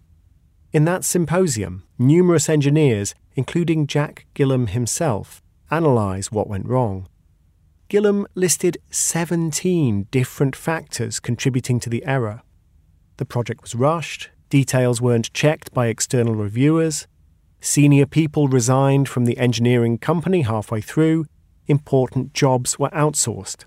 In 0.73 0.86
that 0.86 1.06
symposium, 1.06 1.84
numerous 1.99 2.49
engineers, 2.49 3.13
including 3.36 3.86
Jack 3.86 4.25
Gillum 4.34 4.67
himself, 4.67 5.43
analysed 5.69 6.32
what 6.32 6.47
went 6.47 6.65
wrong. 6.65 7.08
Gillum 7.88 8.25
listed 8.34 8.80
17 8.89 10.08
different 10.10 10.56
factors 10.56 11.19
contributing 11.19 11.80
to 11.82 11.89
the 11.89 12.04
error. 12.04 12.41
The 13.17 13.25
project 13.25 13.62
was 13.62 13.75
rushed, 13.75 14.30
Details 14.49 14.99
weren't 14.99 15.31
checked 15.31 15.71
by 15.73 15.88
external 15.88 16.33
reviewers. 16.33 17.07
Senior 17.62 18.07
people 18.07 18.47
resigned 18.47 19.07
from 19.07 19.25
the 19.25 19.38
engineering 19.38 19.99
company 19.99 20.41
halfway 20.41 20.81
through. 20.81 21.27
Important 21.67 22.33
jobs 22.33 22.79
were 22.79 22.89
outsourced. 22.89 23.65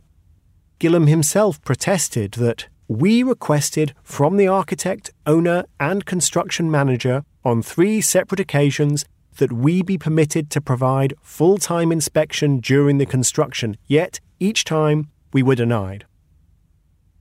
Gillum 0.80 1.06
himself 1.06 1.62
protested 1.62 2.32
that 2.32 2.66
we 2.88 3.22
requested 3.22 3.94
from 4.02 4.36
the 4.36 4.48
architect, 4.48 5.12
owner, 5.24 5.64
and 5.78 6.04
construction 6.04 6.68
manager 6.68 7.24
on 7.44 7.62
three 7.62 8.00
separate 8.00 8.40
occasions 8.40 9.04
that 9.36 9.52
we 9.52 9.82
be 9.82 9.96
permitted 9.96 10.50
to 10.50 10.60
provide 10.60 11.14
full 11.22 11.58
time 11.58 11.92
inspection 11.92 12.58
during 12.58 12.98
the 12.98 13.06
construction, 13.06 13.76
yet 13.86 14.18
each 14.40 14.64
time 14.64 15.08
we 15.32 15.44
were 15.44 15.54
denied. 15.54 16.06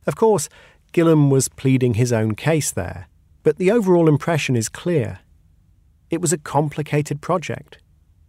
Of 0.07 0.15
course, 0.15 0.49
Gillum 0.93 1.29
was 1.29 1.47
pleading 1.47 1.93
his 1.93 2.11
own 2.11 2.33
case 2.33 2.71
there 2.71 3.07
but 3.43 3.57
the 3.57 3.71
overall 3.71 4.07
impression 4.07 4.55
is 4.55 4.69
clear. 4.69 5.19
It 6.09 6.21
was 6.21 6.33
a 6.33 6.37
complicated 6.37 7.21
project, 7.21 7.77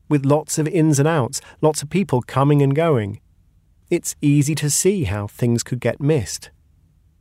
with 0.09 0.25
lots 0.25 0.59
of 0.59 0.69
ins 0.69 0.99
and 0.99 1.09
outs, 1.09 1.41
lots 1.61 1.83
of 1.83 1.91
people 1.91 2.23
coming 2.23 2.63
and 2.63 2.75
going. 2.75 3.21
It's 3.91 4.17
easy 4.23 4.55
to 4.57 4.71
see 4.71 5.05
how 5.05 5.27
things 5.27 5.63
could 5.63 5.81
get 5.81 6.01
missed. 6.01 6.51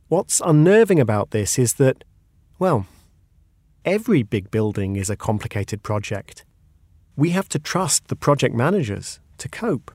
What's 0.08 0.40
unnerving 0.44 1.00
about 1.00 1.30
this 1.30 1.58
is 1.58 1.74
that, 1.74 2.04
well, 2.58 2.86
every 3.84 4.22
big 4.22 4.50
building 4.50 4.96
is 4.96 5.10
a 5.10 5.16
complicated 5.16 5.82
project. 5.82 6.44
we 7.16 7.30
have 7.30 7.48
to 7.50 7.58
trust 7.58 8.08
the 8.08 8.16
project 8.16 8.54
managers 8.54 9.20
to 9.38 9.48
cope. 9.48 9.90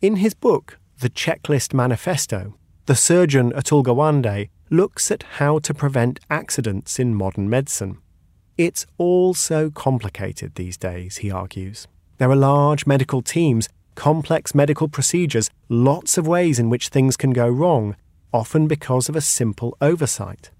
In 0.00 0.16
his 0.16 0.34
book, 0.34 0.78
The 0.98 1.10
Checklist 1.10 1.72
Manifesto, 1.72 2.54
the 2.86 2.94
surgeon 2.96 3.52
Atul 3.52 3.84
Gawande 3.84 4.48
looks 4.70 5.10
at 5.10 5.22
how 5.22 5.58
to 5.60 5.74
prevent 5.74 6.20
accidents 6.28 6.98
in 6.98 7.14
modern 7.14 7.48
medicine. 7.48 7.98
It's 8.56 8.86
all 8.98 9.34
so 9.34 9.70
complicated 9.70 10.54
these 10.54 10.76
days, 10.76 11.18
he 11.18 11.30
argues. 11.30 11.86
There 12.18 12.30
are 12.30 12.36
large 12.36 12.86
medical 12.86 13.22
teams, 13.22 13.68
complex 13.94 14.54
medical 14.54 14.88
procedures, 14.88 15.50
lots 15.68 16.16
of 16.16 16.26
ways 16.26 16.58
in 16.58 16.70
which 16.70 16.88
things 16.88 17.16
can 17.16 17.32
go 17.32 17.48
wrong, 17.48 17.96
often 18.32 18.66
because 18.66 19.08
of 19.08 19.16
a 19.16 19.20
simple 19.20 19.76
oversight. 19.80 20.50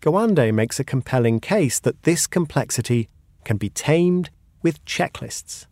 Gawande 0.00 0.52
makes 0.52 0.78
a 0.78 0.84
compelling 0.84 1.40
case 1.40 1.78
that 1.80 2.02
this 2.02 2.26
complexity 2.26 3.08
can 3.44 3.56
be 3.56 3.70
tamed 3.70 4.30
with 4.62 4.84
checklists. 4.84 5.66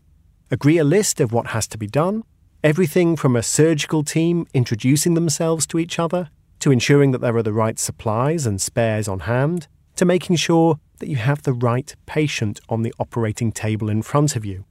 Agree 0.51 0.79
a 0.79 0.85
list 0.85 1.21
of 1.21 1.33
what 1.33 1.49
has 1.49 1.67
to 1.69 1.79
be 1.79 1.87
done, 1.87 2.23
everything 2.63 3.17
from 3.17 3.37
a 3.37 3.43
surgical 3.43 4.03
team 4.03 4.47
introducing 4.55 5.15
themselves 5.15 5.67
to 5.67 5.79
each 5.79 5.99
other, 5.99 6.31
to 6.65 6.73
ensuring 6.73 7.11
that 7.11 7.21
there 7.21 7.37
are 7.37 7.43
the 7.43 7.53
right 7.53 7.79
supplies 7.79 8.47
and 8.47 8.59
spares 8.59 9.07
on 9.07 9.21
hand, 9.21 9.69
to 9.97 10.07
making 10.07 10.35
sure 10.35 10.79
that 10.99 11.11
you 11.11 11.17
have 11.17 11.43
the 11.43 11.53
right 11.53 11.95
patient 12.07 12.59
on 12.71 12.81
the 12.81 12.95
operating 12.99 13.53
table 13.53 13.91
in 13.91 14.01
front 14.01 14.35
of 14.35 14.47
you. 14.47 14.65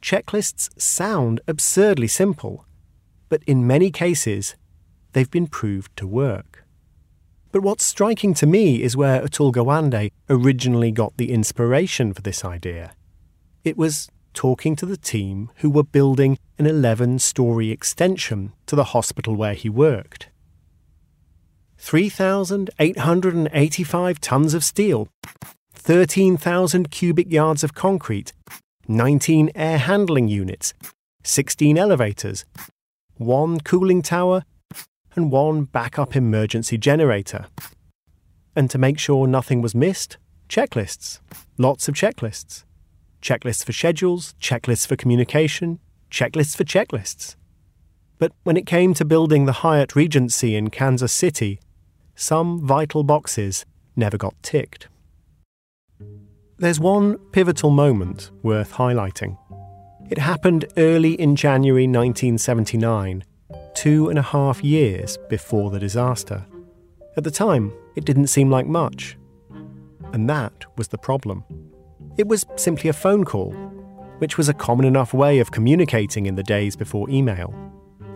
Checklists 0.00 0.70
sound 0.80 1.42
absurdly 1.46 2.08
simple, 2.08 2.64
but 3.28 3.42
in 3.46 3.66
many 3.66 3.90
cases, 3.90 4.56
they've 5.12 5.30
been 5.30 5.46
proved 5.46 5.94
to 5.98 6.06
work. 6.06 6.64
But 7.52 7.60
what's 7.60 7.84
striking 7.84 8.32
to 8.32 8.46
me 8.46 8.82
is 8.82 8.96
where 8.96 9.20
Atul 9.20 9.52
Gawande 9.52 10.12
originally 10.30 10.90
got 10.90 11.18
the 11.18 11.32
inspiration 11.32 12.14
for 12.14 12.22
this 12.22 12.46
idea. 12.46 12.92
It 13.62 13.76
was 13.76 14.08
talking 14.32 14.74
to 14.76 14.86
the 14.86 14.96
team 14.96 15.50
who 15.56 15.68
were 15.68 15.84
building 15.84 16.38
an 16.58 16.64
11 16.64 17.18
story 17.18 17.70
extension 17.70 18.54
to 18.64 18.74
the 18.74 18.94
hospital 18.94 19.36
where 19.36 19.52
he 19.52 19.68
worked. 19.68 20.30
3,885 21.80 24.20
tons 24.20 24.54
of 24.54 24.62
steel, 24.62 25.08
13,000 25.72 26.90
cubic 26.90 27.32
yards 27.32 27.64
of 27.64 27.74
concrete, 27.74 28.34
19 28.86 29.50
air 29.54 29.78
handling 29.78 30.28
units, 30.28 30.74
16 31.24 31.78
elevators, 31.78 32.44
one 33.16 33.58
cooling 33.60 34.02
tower, 34.02 34.44
and 35.16 35.32
one 35.32 35.64
backup 35.64 36.14
emergency 36.14 36.78
generator. 36.78 37.46
And 38.54 38.70
to 38.70 38.78
make 38.78 38.98
sure 38.98 39.26
nothing 39.26 39.62
was 39.62 39.74
missed, 39.74 40.18
checklists. 40.48 41.20
Lots 41.56 41.88
of 41.88 41.94
checklists. 41.94 42.64
Checklists 43.22 43.64
for 43.64 43.72
schedules, 43.72 44.34
checklists 44.40 44.86
for 44.86 44.96
communication, 44.96 45.78
checklists 46.10 46.54
for 46.56 46.64
checklists. 46.64 47.36
But 48.18 48.32
when 48.42 48.58
it 48.58 48.66
came 48.66 48.92
to 48.94 49.04
building 49.04 49.46
the 49.46 49.60
Hyatt 49.64 49.96
Regency 49.96 50.54
in 50.54 50.68
Kansas 50.68 51.12
City, 51.12 51.58
some 52.14 52.64
vital 52.66 53.02
boxes 53.02 53.64
never 53.96 54.16
got 54.16 54.34
ticked. 54.42 54.88
There's 56.58 56.78
one 56.78 57.16
pivotal 57.32 57.70
moment 57.70 58.30
worth 58.42 58.74
highlighting. 58.74 59.38
It 60.10 60.18
happened 60.18 60.66
early 60.76 61.14
in 61.14 61.36
January 61.36 61.84
1979, 61.84 63.24
two 63.74 64.08
and 64.08 64.18
a 64.18 64.22
half 64.22 64.62
years 64.62 65.16
before 65.28 65.70
the 65.70 65.78
disaster. 65.78 66.44
At 67.16 67.24
the 67.24 67.30
time, 67.30 67.72
it 67.96 68.04
didn't 68.04 68.26
seem 68.26 68.50
like 68.50 68.66
much. 68.66 69.16
And 70.12 70.28
that 70.28 70.52
was 70.76 70.88
the 70.88 70.98
problem. 70.98 71.44
It 72.18 72.26
was 72.26 72.44
simply 72.56 72.90
a 72.90 72.92
phone 72.92 73.24
call, 73.24 73.52
which 74.18 74.36
was 74.36 74.48
a 74.48 74.54
common 74.54 74.84
enough 74.84 75.14
way 75.14 75.38
of 75.38 75.52
communicating 75.52 76.26
in 76.26 76.34
the 76.34 76.42
days 76.42 76.76
before 76.76 77.08
email. 77.08 77.54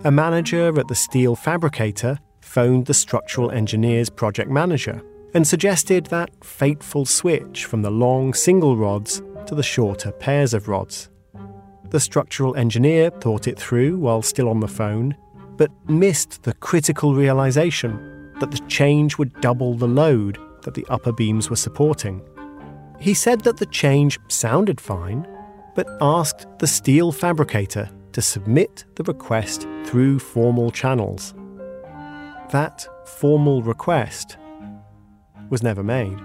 A 0.05 0.11
manager 0.11 0.79
at 0.79 0.89
the 0.89 0.95
steel 0.95 1.35
fabricator 1.35 2.19
phoned 2.55 2.87
the 2.87 2.95
structural 2.95 3.51
engineer's 3.51 4.09
project 4.09 4.49
manager 4.49 5.03
and 5.35 5.45
suggested 5.45 6.07
that 6.07 6.31
fateful 6.45 7.05
switch 7.05 7.65
from 7.65 7.83
the 7.83 7.91
long 7.91 8.33
single 8.33 8.77
rods 8.77 9.21
to 9.47 9.57
the 9.57 9.63
shorter 9.63 10.13
pairs 10.13 10.55
of 10.55 10.69
rods. 10.69 11.11
The 11.91 11.99
structural 11.99 12.55
engineer 12.55 13.11
thought 13.11 13.49
it 13.49 13.59
through 13.59 13.99
while 13.99 14.23
still 14.23 14.49
on 14.49 14.61
the 14.61 14.69
phone, 14.69 15.17
but 15.57 15.73
missed 15.89 16.45
the 16.45 16.55
critical 16.55 17.17
realization 17.17 18.33
that 18.39 18.53
the 18.53 18.65
change 18.69 19.19
would 19.19 19.41
double 19.41 19.75
the 19.75 19.89
load 19.89 20.39
that 20.63 20.75
the 20.75 20.87
upper 20.89 21.11
beams 21.11 21.51
were 21.51 21.57
supporting. 21.57 22.23
He 23.01 23.15
said 23.15 23.41
that 23.41 23.57
the 23.57 23.67
change 23.67 24.21
sounded 24.29 24.81
fine, 24.81 25.27
but 25.75 25.89
asked 26.01 26.47
the 26.61 26.69
steel 26.69 27.11
fabricator 27.11 27.91
to 28.13 28.23
submit 28.23 28.85
the 28.95 29.03
request 29.03 29.67
through 29.85 30.21
formal 30.21 30.71
channels. 30.71 31.35
That 32.51 32.87
formal 33.05 33.63
request 33.63 34.37
was 35.51 35.63
never 35.63 35.83
made. 35.83 36.19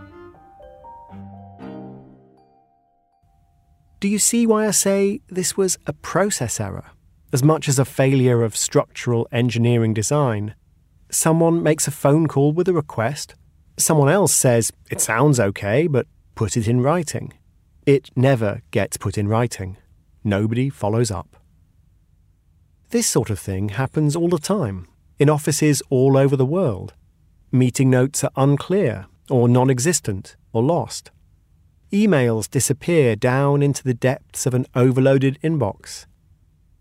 Do 3.99 4.07
you 4.07 4.19
see 4.19 4.47
why 4.47 4.67
I 4.67 4.71
say 4.71 5.21
this 5.27 5.57
was 5.57 5.77
a 5.85 5.93
process 5.93 6.59
error, 6.59 6.85
as 7.33 7.43
much 7.43 7.67
as 7.67 7.79
a 7.79 7.85
failure 7.85 8.43
of 8.43 8.55
structural 8.55 9.27
engineering 9.31 9.93
design? 9.93 10.55
Someone 11.09 11.63
makes 11.63 11.87
a 11.87 11.91
phone 11.91 12.27
call 12.27 12.53
with 12.53 12.69
a 12.69 12.73
request, 12.73 13.35
someone 13.77 14.09
else 14.09 14.33
says 14.33 14.71
it 14.89 15.01
sounds 15.01 15.39
okay, 15.39 15.87
but 15.87 16.07
put 16.35 16.55
it 16.55 16.67
in 16.67 16.81
writing. 16.81 17.33
It 17.85 18.09
never 18.15 18.61
gets 18.71 18.97
put 18.97 19.17
in 19.17 19.27
writing. 19.27 19.77
Nobody 20.23 20.69
follows 20.69 21.11
up. 21.11 21.35
This 22.91 23.07
sort 23.07 23.29
of 23.29 23.39
thing 23.39 23.69
happens 23.69 24.15
all 24.15 24.29
the 24.29 24.37
time, 24.37 24.87
in 25.19 25.29
offices 25.29 25.83
all 25.89 26.17
over 26.17 26.35
the 26.35 26.45
world. 26.45 26.93
Meeting 27.51 27.89
notes 27.89 28.23
are 28.23 28.31
unclear, 28.35 29.07
or 29.29 29.47
non 29.47 29.69
existent, 29.69 30.35
or 30.53 30.63
lost. 30.63 31.11
Emails 31.91 32.49
disappear 32.49 33.15
down 33.15 33.61
into 33.61 33.83
the 33.83 33.93
depths 33.93 34.45
of 34.45 34.53
an 34.53 34.65
overloaded 34.75 35.37
inbox. 35.43 36.05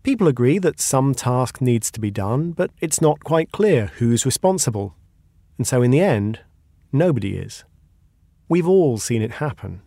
People 0.03 0.27
agree 0.27 0.59
that 0.59 0.79
some 0.79 1.13
task 1.13 1.59
needs 1.61 1.91
to 1.91 1.99
be 1.99 2.11
done, 2.11 2.51
but 2.51 2.71
it's 2.79 3.01
not 3.01 3.23
quite 3.23 3.51
clear 3.51 3.87
who's 3.97 4.25
responsible. 4.25 4.95
And 5.57 5.67
so, 5.67 5.81
in 5.81 5.91
the 5.91 5.99
end, 5.99 6.39
nobody 6.91 7.37
is. 7.37 7.65
We've 8.47 8.67
all 8.67 8.97
seen 8.97 9.21
it 9.21 9.33
happen. 9.33 9.81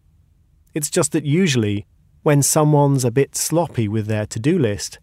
It's 0.74 0.90
just 0.90 1.12
that 1.12 1.24
usually, 1.24 1.86
when 2.22 2.42
someone's 2.42 3.05
a 3.05 3.11
bit 3.11 3.34
sloppy 3.34 3.88
with 3.88 4.07
their 4.07 4.26
to 4.26 4.38
do 4.38 4.59
list, 4.59 4.98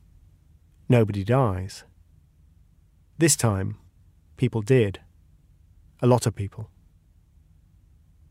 nobody 0.87 1.23
dies. 1.23 1.83
This 3.19 3.35
time, 3.35 3.75
people 4.37 4.61
did. 4.61 5.01
A 6.01 6.07
lot 6.07 6.25
of 6.25 6.35
people. 6.35 6.69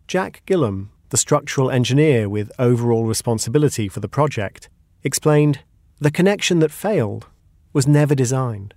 Jack 0.07 0.41
Gillum, 0.47 0.93
the 1.11 1.19
structural 1.19 1.71
engineer 1.71 2.27
with 2.27 2.51
overall 2.59 3.05
responsibility 3.05 3.87
for 3.91 4.01
the 4.01 4.09
project, 4.09 4.71
explained 5.03 5.59
the 5.99 6.11
connection 6.11 6.61
that 6.61 6.71
failed 6.71 7.27
was 7.75 7.87
never 7.87 8.15
designed. 8.15 8.73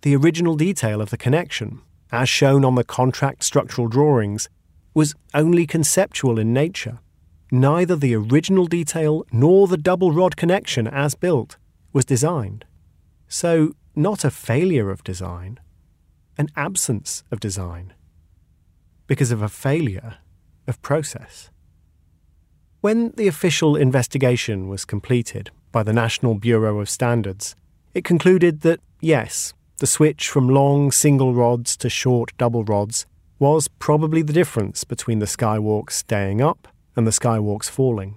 The 0.00 0.16
original 0.16 0.56
detail 0.56 1.02
of 1.02 1.10
the 1.10 1.18
connection, 1.18 1.82
as 2.10 2.26
shown 2.30 2.64
on 2.64 2.74
the 2.74 2.82
contract 2.82 3.44
structural 3.44 3.88
drawings, 3.88 4.48
was 4.94 5.14
only 5.34 5.66
conceptual 5.66 6.38
in 6.38 6.54
nature. 6.54 7.00
Neither 7.50 7.96
the 7.96 8.14
original 8.14 8.64
detail 8.64 9.26
nor 9.30 9.68
the 9.68 9.76
double 9.76 10.10
rod 10.10 10.38
connection 10.38 10.86
as 10.86 11.14
built 11.14 11.58
was 11.92 12.06
designed. 12.06 12.64
So, 13.28 13.74
not 13.96 14.24
a 14.24 14.30
failure 14.30 14.90
of 14.90 15.04
design, 15.04 15.58
an 16.36 16.48
absence 16.56 17.22
of 17.30 17.40
design, 17.40 17.92
because 19.06 19.30
of 19.30 19.42
a 19.42 19.48
failure 19.48 20.16
of 20.66 20.80
process. 20.82 21.50
When 22.80 23.12
the 23.12 23.28
official 23.28 23.76
investigation 23.76 24.68
was 24.68 24.84
completed 24.84 25.50
by 25.72 25.82
the 25.82 25.92
National 25.92 26.34
Bureau 26.34 26.80
of 26.80 26.90
Standards, 26.90 27.56
it 27.94 28.04
concluded 28.04 28.60
that 28.60 28.80
yes, 29.00 29.54
the 29.78 29.86
switch 29.86 30.28
from 30.28 30.48
long 30.48 30.92
single 30.92 31.34
rods 31.34 31.76
to 31.78 31.88
short 31.88 32.36
double 32.36 32.64
rods 32.64 33.06
was 33.38 33.68
probably 33.68 34.22
the 34.22 34.32
difference 34.32 34.84
between 34.84 35.18
the 35.18 35.26
skywalks 35.26 35.92
staying 35.92 36.40
up 36.40 36.68
and 36.96 37.06
the 37.06 37.10
skywalks 37.10 37.68
falling. 37.68 38.16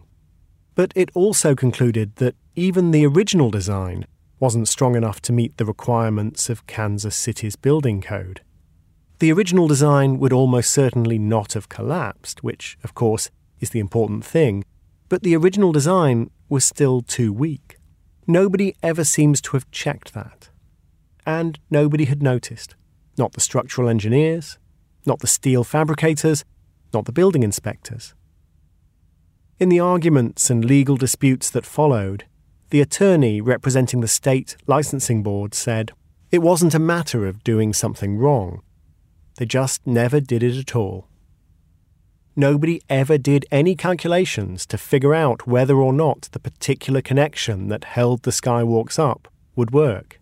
But 0.76 0.92
it 0.96 1.10
also 1.14 1.56
concluded 1.56 2.16
that 2.18 2.36
even 2.56 2.92
the 2.92 3.06
original 3.06 3.50
design 3.50 4.06
wasn't 4.40 4.68
strong 4.68 4.96
enough 4.96 5.22
to 5.22 5.34
meet 5.34 5.58
the 5.58 5.66
requirements 5.66 6.50
of 6.50 6.68
Kansas 6.68 7.16
City's 7.16 7.56
building 7.56 8.02
code. 8.02 8.42
The 9.20 9.32
original 9.32 9.68
design 9.68 10.20
would 10.20 10.34
almost 10.34 10.72
certainly 10.72 11.18
not 11.18 11.54
have 11.54 11.70
collapsed, 11.70 12.44
which, 12.44 12.78
of 12.84 12.94
course, 12.94 13.32
is 13.60 13.72
the 13.72 13.80
important 13.80 14.24
thing, 14.24 14.64
but 15.10 15.24
the 15.24 15.36
original 15.36 15.72
design 15.72 16.30
was 16.50 16.64
still 16.64 17.02
too 17.02 17.34
weak. 17.34 17.78
Nobody 18.28 18.76
ever 18.84 19.04
seems 19.04 19.42
to 19.42 19.52
have 19.52 19.72
checked 19.72 20.14
that. 20.14 20.50
And 21.26 21.60
nobody 21.72 22.06
had 22.06 22.22
noticed. 22.22 22.76
Not 23.18 23.34
the 23.34 23.42
structural 23.42 23.90
engineers, 23.90 24.60
not 25.06 25.20
the 25.20 25.28
steel 25.28 25.64
fabricators, 25.64 26.46
not 26.94 27.06
the 27.06 27.12
building 27.12 27.42
inspectors. 27.42 28.14
In 29.60 29.70
the 29.70 29.80
arguments 29.80 30.52
and 30.52 30.64
legal 30.64 30.98
disputes 30.98 31.50
that 31.50 31.66
followed, 31.66 32.26
the 32.70 32.82
attorney 32.82 33.40
representing 33.42 34.02
the 34.02 34.08
state 34.08 34.58
licensing 34.68 35.24
board 35.24 35.54
said 35.54 35.92
it 36.32 36.40
wasn't 36.40 36.76
a 36.76 36.80
matter 36.80 37.26
of 37.26 37.44
doing 37.44 37.74
something 37.74 38.18
wrong. 38.18 38.62
They 39.38 39.46
just 39.46 39.86
never 39.86 40.20
did 40.20 40.44
it 40.44 40.58
at 40.58 40.76
all. 40.76 41.08
Nobody 42.36 42.82
ever 42.90 43.18
did 43.18 43.46
any 43.52 43.76
calculations 43.76 44.66
to 44.68 44.78
figure 44.78 45.16
out 45.16 45.48
whether 45.48 45.78
or 45.78 45.94
not 45.94 46.30
the 46.34 46.40
particular 46.40 47.02
connection 47.02 47.70
that 47.70 47.84
held 47.84 48.24
the 48.24 48.32
skywalks 48.32 49.00
up 49.00 49.28
would 49.56 49.72
work. 49.72 50.20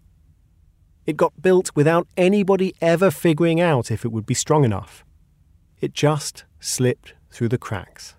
It 1.06 1.18
got 1.18 1.42
built 1.42 1.72
without 1.76 2.08
anybody 2.16 2.74
ever 2.82 3.12
figuring 3.12 3.60
out 3.60 3.92
if 3.92 4.06
it 4.06 4.12
would 4.12 4.26
be 4.26 4.34
strong 4.34 4.64
enough. 4.64 5.04
It 5.82 5.94
just 5.94 6.46
slipped 6.60 7.14
through 7.30 7.50
the 7.50 7.58
cracks. 7.58 8.16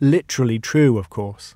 Literally 0.00 0.58
true, 0.58 0.98
of 0.98 1.10
course. 1.10 1.54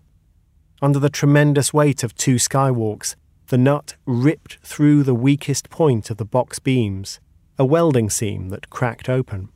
Under 0.83 0.99
the 0.99 1.09
tremendous 1.09 1.73
weight 1.73 2.03
of 2.03 2.13
two 2.17 2.35
skywalks, 2.35 3.15
the 3.47 3.57
nut 3.57 3.95
ripped 4.05 4.59
through 4.65 5.05
the 5.05 5.15
weakest 5.15 5.71
point 5.71 6.11
of 6.11 6.17
the 6.17 6.25
box 6.25 6.59
beams, 6.59 7.21
a 7.57 7.65
welding 7.65 8.11
seam 8.11 8.49
that 8.49 8.69
cracked 8.69 9.09
open. 9.09 9.49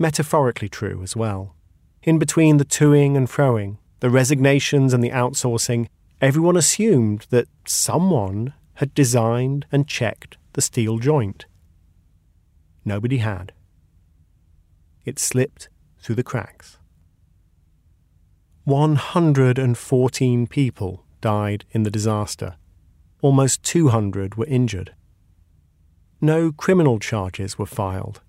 Metaphorically 0.00 0.68
true 0.68 1.00
as 1.00 1.14
well. 1.14 1.54
In 2.02 2.18
between 2.18 2.56
the 2.56 2.64
toing 2.64 3.16
and 3.16 3.28
froing, 3.28 3.76
the 4.00 4.10
resignations 4.10 4.92
and 4.92 5.02
the 5.02 5.10
outsourcing, 5.10 5.86
everyone 6.20 6.56
assumed 6.56 7.26
that 7.30 7.46
someone 7.64 8.52
had 8.74 8.92
designed 8.94 9.64
and 9.70 9.86
checked 9.86 10.38
the 10.54 10.60
steel 10.60 10.98
joint. 10.98 11.46
Nobody 12.84 13.18
had. 13.18 13.52
It 15.04 15.20
slipped 15.20 15.68
through 16.00 16.16
the 16.16 16.24
cracks. 16.24 16.78
114 18.68 20.46
people 20.46 21.02
died 21.22 21.64
in 21.70 21.84
the 21.84 21.90
disaster. 21.90 22.56
Almost 23.22 23.62
200 23.62 24.34
were 24.34 24.44
injured. 24.44 24.92
No 26.20 26.52
criminal 26.52 26.98
charges 26.98 27.58
were 27.58 27.64
filed, 27.64 28.20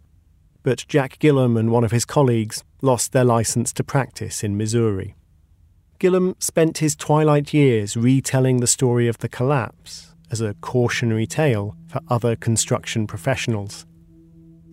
but 0.63 0.85
Jack 0.87 1.19
Gillum 1.19 1.57
and 1.57 1.71
one 1.71 1.83
of 1.83 1.91
his 1.91 2.05
colleagues 2.05 2.63
lost 2.81 3.11
their 3.11 3.25
license 3.25 3.73
to 3.73 3.83
practice 3.83 4.41
in 4.41 4.55
Missouri. 4.55 5.13
Gillum 5.99 6.37
spent 6.39 6.77
his 6.77 6.95
twilight 6.95 7.53
years 7.53 7.97
retelling 7.97 8.61
the 8.61 8.67
story 8.67 9.09
of 9.09 9.17
the 9.17 9.27
collapse 9.27 10.15
as 10.31 10.39
a 10.39 10.53
cautionary 10.61 11.27
tale 11.27 11.75
for 11.89 11.99
other 12.07 12.37
construction 12.37 13.07
professionals. 13.07 13.85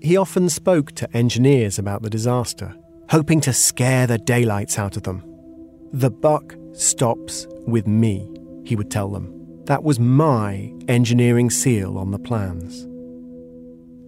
He 0.01 0.17
often 0.17 0.49
spoke 0.49 0.93
to 0.93 1.17
engineers 1.17 1.77
about 1.77 2.03
the 2.03 2.11
disaster, 2.11 2.77
hoping 3.11 3.41
to 3.41 3.53
scare 3.53 4.07
the 4.07 4.19
daylights 4.19 4.79
out 4.79 4.97
of 4.97 5.03
them. 5.03 5.33
The 5.97 6.11
buck 6.11 6.55
stops 6.75 7.47
with 7.67 7.87
me, 7.87 8.31
he 8.67 8.77
would 8.77 8.91
tell 8.91 9.09
them. 9.09 9.33
That 9.65 9.83
was 9.83 9.99
my 9.99 10.75
engineering 10.89 11.49
seal 11.49 11.97
on 11.97 12.11
the 12.11 12.19
plans. 12.19 12.87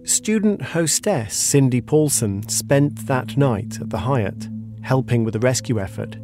Student 0.07 0.61
hostess 0.61 1.35
Cindy 1.35 1.81
Paulson 1.81 2.47
spent 2.47 3.07
that 3.07 3.37
night 3.37 3.81
at 3.81 3.89
the 3.89 3.97
Hyatt, 3.97 4.49
helping 4.83 5.23
with 5.23 5.33
the 5.33 5.39
rescue 5.39 5.79
effort. 5.79 6.15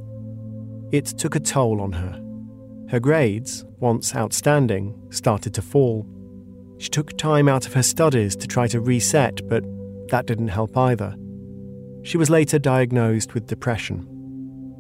It 0.91 1.07
took 1.07 1.36
a 1.36 1.39
toll 1.39 1.82
on 1.82 1.93
her. 1.93 2.22
Her 2.91 2.99
grades, 2.99 3.66
once 3.80 4.16
outstanding, 4.16 4.93
started 5.09 5.55
to 5.55 5.63
fall. 5.63 6.07
She 6.78 6.89
took 6.89 7.18
time 7.18 7.49
out 7.49 7.66
of 7.66 7.74
her 7.74 7.82
studies 7.82 8.36
to 8.36 8.45
try 8.45 8.68
to 8.68 8.80
reset, 8.80 9.41
but 9.49 9.63
that 10.09 10.28
didn't 10.28 10.49
help 10.49 10.78
either. 10.78 11.16
She 12.03 12.20
was 12.20 12.30
later 12.30 12.59
diagnosed 12.59 13.34
with 13.34 13.47
depression. 13.47 14.14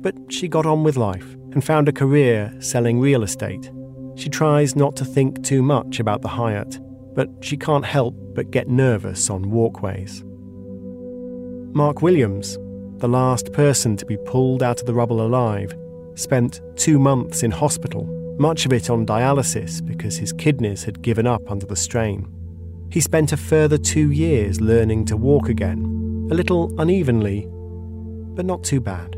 But 0.05 0.31
she 0.31 0.47
got 0.47 0.67
on 0.67 0.83
with 0.83 0.97
life 0.97 1.33
and 1.53 1.63
found 1.63 1.89
a 1.89 1.91
career 1.91 2.53
selling 2.59 2.99
real 2.99 3.23
estate. 3.23 3.71
She 4.13 4.29
tries 4.29 4.75
not 4.75 4.95
to 4.97 5.03
think 5.03 5.43
too 5.43 5.63
much 5.63 5.99
about 5.99 6.21
the 6.21 6.27
Hyatt, 6.27 6.79
but 7.15 7.27
she 7.41 7.57
can't 7.57 7.83
help 7.83 8.13
but 8.35 8.51
get 8.51 8.67
nervous 8.67 9.31
on 9.31 9.49
walkways. 9.49 10.23
Mark 11.73 12.03
Williams, 12.03 12.59
the 12.99 13.07
last 13.07 13.51
person 13.51 13.97
to 13.97 14.05
be 14.05 14.17
pulled 14.25 14.61
out 14.61 14.79
of 14.79 14.85
the 14.85 14.93
rubble 14.93 15.25
alive, 15.25 15.73
spent 16.13 16.61
two 16.75 16.99
months 16.99 17.41
in 17.41 17.49
hospital, 17.49 18.05
much 18.37 18.67
of 18.67 18.73
it 18.73 18.91
on 18.91 19.07
dialysis 19.07 19.83
because 19.83 20.17
his 20.17 20.31
kidneys 20.33 20.83
had 20.83 21.01
given 21.01 21.25
up 21.25 21.49
under 21.49 21.65
the 21.65 21.75
strain. 21.75 22.27
He 22.91 23.01
spent 23.01 23.31
a 23.31 23.37
further 23.37 23.79
two 23.79 24.11
years 24.11 24.61
learning 24.61 25.05
to 25.05 25.17
walk 25.17 25.49
again, 25.49 26.27
a 26.29 26.35
little 26.35 26.79
unevenly, 26.79 27.47
but 28.35 28.45
not 28.45 28.63
too 28.63 28.79
bad. 28.79 29.14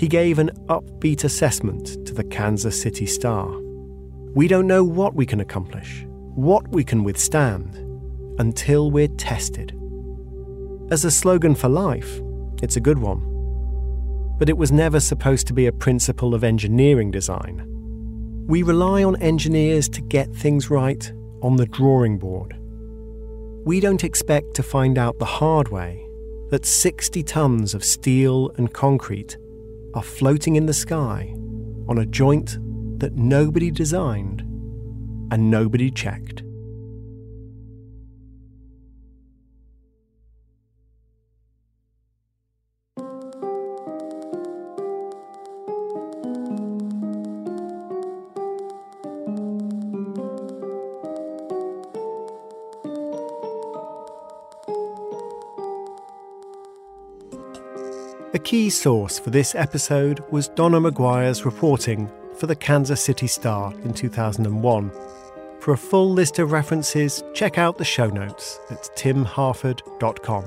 He 0.00 0.08
gave 0.08 0.38
an 0.38 0.48
upbeat 0.68 1.24
assessment 1.24 2.06
to 2.06 2.14
the 2.14 2.24
Kansas 2.24 2.80
City 2.80 3.04
Star. 3.04 3.46
We 4.34 4.48
don't 4.48 4.66
know 4.66 4.82
what 4.82 5.14
we 5.14 5.26
can 5.26 5.40
accomplish, 5.40 6.06
what 6.34 6.66
we 6.68 6.84
can 6.84 7.04
withstand, 7.04 7.76
until 8.40 8.90
we're 8.90 9.14
tested. 9.18 9.78
As 10.90 11.04
a 11.04 11.10
slogan 11.10 11.54
for 11.54 11.68
life, 11.68 12.18
it's 12.62 12.76
a 12.76 12.80
good 12.80 12.98
one. 12.98 13.20
But 14.38 14.48
it 14.48 14.56
was 14.56 14.72
never 14.72 15.00
supposed 15.00 15.46
to 15.48 15.52
be 15.52 15.66
a 15.66 15.72
principle 15.86 16.34
of 16.34 16.44
engineering 16.44 17.10
design. 17.10 17.66
We 18.46 18.62
rely 18.62 19.04
on 19.04 19.20
engineers 19.20 19.86
to 19.90 20.00
get 20.00 20.34
things 20.34 20.70
right 20.70 21.12
on 21.42 21.56
the 21.56 21.66
drawing 21.66 22.18
board. 22.18 22.56
We 23.66 23.80
don't 23.80 24.02
expect 24.02 24.54
to 24.54 24.62
find 24.62 24.96
out 24.96 25.18
the 25.18 25.26
hard 25.26 25.68
way 25.68 26.02
that 26.48 26.64
60 26.64 27.22
tons 27.22 27.74
of 27.74 27.84
steel 27.84 28.50
and 28.56 28.72
concrete 28.72 29.36
are 29.94 30.02
floating 30.02 30.56
in 30.56 30.66
the 30.66 30.74
sky 30.74 31.34
on 31.88 31.98
a 31.98 32.06
joint 32.06 32.58
that 33.00 33.14
nobody 33.16 33.70
designed 33.70 34.42
and 35.32 35.50
nobody 35.50 35.90
checked. 35.90 36.42
A 58.32 58.38
key 58.38 58.70
source 58.70 59.18
for 59.18 59.30
this 59.30 59.56
episode 59.56 60.22
was 60.30 60.46
Donna 60.46 60.80
McGuire's 60.80 61.44
reporting 61.44 62.08
for 62.36 62.46
the 62.46 62.54
Kansas 62.54 63.02
City 63.02 63.26
Star 63.26 63.74
in 63.82 63.92
2001. 63.92 64.92
For 65.58 65.74
a 65.74 65.76
full 65.76 66.12
list 66.12 66.38
of 66.38 66.52
references, 66.52 67.24
check 67.34 67.58
out 67.58 67.76
the 67.76 67.84
show 67.84 68.06
notes 68.06 68.60
at 68.70 68.88
timharford.com. 68.94 70.44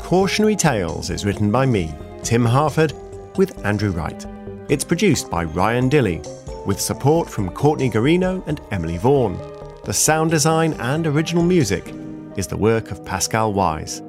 Cautionary 0.00 0.56
Tales 0.56 1.10
is 1.10 1.24
written 1.24 1.52
by 1.52 1.64
me, 1.64 1.94
Tim 2.24 2.44
Harford, 2.44 2.92
with 3.36 3.64
Andrew 3.64 3.92
Wright. 3.92 4.26
It's 4.68 4.82
produced 4.82 5.30
by 5.30 5.44
Ryan 5.44 5.88
Dilley, 5.88 6.26
with 6.66 6.80
support 6.80 7.30
from 7.30 7.50
Courtney 7.50 7.88
Garino 7.88 8.44
and 8.48 8.60
Emily 8.72 8.98
Vaughan. 8.98 9.38
The 9.84 9.92
sound 9.92 10.32
design 10.32 10.72
and 10.80 11.06
original 11.06 11.44
music 11.44 11.94
is 12.36 12.48
the 12.48 12.56
work 12.56 12.90
of 12.90 13.04
Pascal 13.04 13.54
Wyse. 13.54 14.07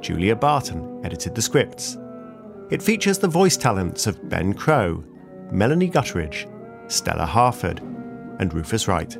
Julia 0.00 0.36
Barton 0.36 1.00
edited 1.04 1.34
the 1.34 1.42
scripts. 1.42 1.96
It 2.70 2.82
features 2.82 3.18
the 3.18 3.28
voice 3.28 3.56
talents 3.56 4.06
of 4.06 4.28
Ben 4.28 4.52
Crowe, 4.54 5.02
Melanie 5.50 5.90
Gutteridge, 5.90 6.46
Stella 6.90 7.26
Harford, 7.26 7.80
and 8.38 8.52
Rufus 8.52 8.88
Wright. 8.88 9.16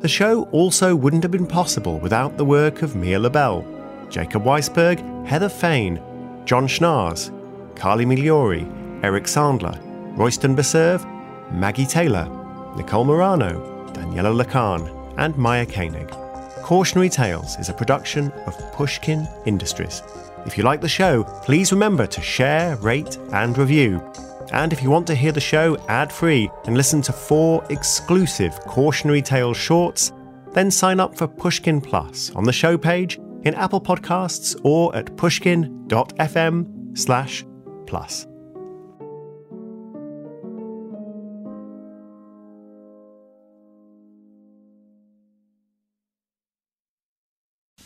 The 0.00 0.08
show 0.08 0.44
also 0.50 0.94
wouldn't 0.94 1.22
have 1.22 1.32
been 1.32 1.46
possible 1.46 1.98
without 1.98 2.36
the 2.36 2.44
work 2.44 2.82
of 2.82 2.96
Mia 2.96 3.18
Lobel, 3.18 3.64
Jacob 4.10 4.44
Weisberg, 4.44 5.26
Heather 5.26 5.48
Fain, 5.48 6.00
John 6.44 6.66
Schnars, 6.66 7.30
Carly 7.76 8.04
Migliori, 8.04 8.70
Eric 9.02 9.24
Sandler, 9.24 9.78
Royston 10.16 10.54
Beserve, 10.54 11.04
Maggie 11.50 11.86
Taylor, 11.86 12.28
Nicole 12.76 13.04
Morano, 13.04 13.90
Daniella 13.92 14.44
Lakhan, 14.44 15.14
and 15.16 15.36
Maya 15.36 15.66
Koenig. 15.66 16.23
Cautionary 16.64 17.10
Tales 17.10 17.58
is 17.58 17.68
a 17.68 17.74
production 17.74 18.32
of 18.46 18.56
Pushkin 18.72 19.28
Industries. 19.44 20.02
If 20.46 20.56
you 20.56 20.64
like 20.64 20.80
the 20.80 20.88
show, 20.88 21.22
please 21.42 21.72
remember 21.72 22.06
to 22.06 22.22
share, 22.22 22.76
rate, 22.76 23.18
and 23.32 23.58
review. 23.58 24.02
And 24.50 24.72
if 24.72 24.82
you 24.82 24.88
want 24.88 25.06
to 25.08 25.14
hear 25.14 25.30
the 25.30 25.40
show 25.40 25.76
ad 25.88 26.10
free 26.10 26.50
and 26.64 26.74
listen 26.74 27.02
to 27.02 27.12
four 27.12 27.62
exclusive 27.68 28.58
Cautionary 28.60 29.20
Tales 29.20 29.58
shorts, 29.58 30.12
then 30.52 30.70
sign 30.70 31.00
up 31.00 31.14
for 31.14 31.28
Pushkin 31.28 31.82
Plus 31.82 32.30
on 32.30 32.44
the 32.44 32.52
show 32.52 32.78
page 32.78 33.18
in 33.42 33.54
Apple 33.54 33.82
Podcasts 33.82 34.58
or 34.64 34.96
at 34.96 35.14
pushkin.fm 35.18 36.98
slash 36.98 37.44
plus. 37.86 38.26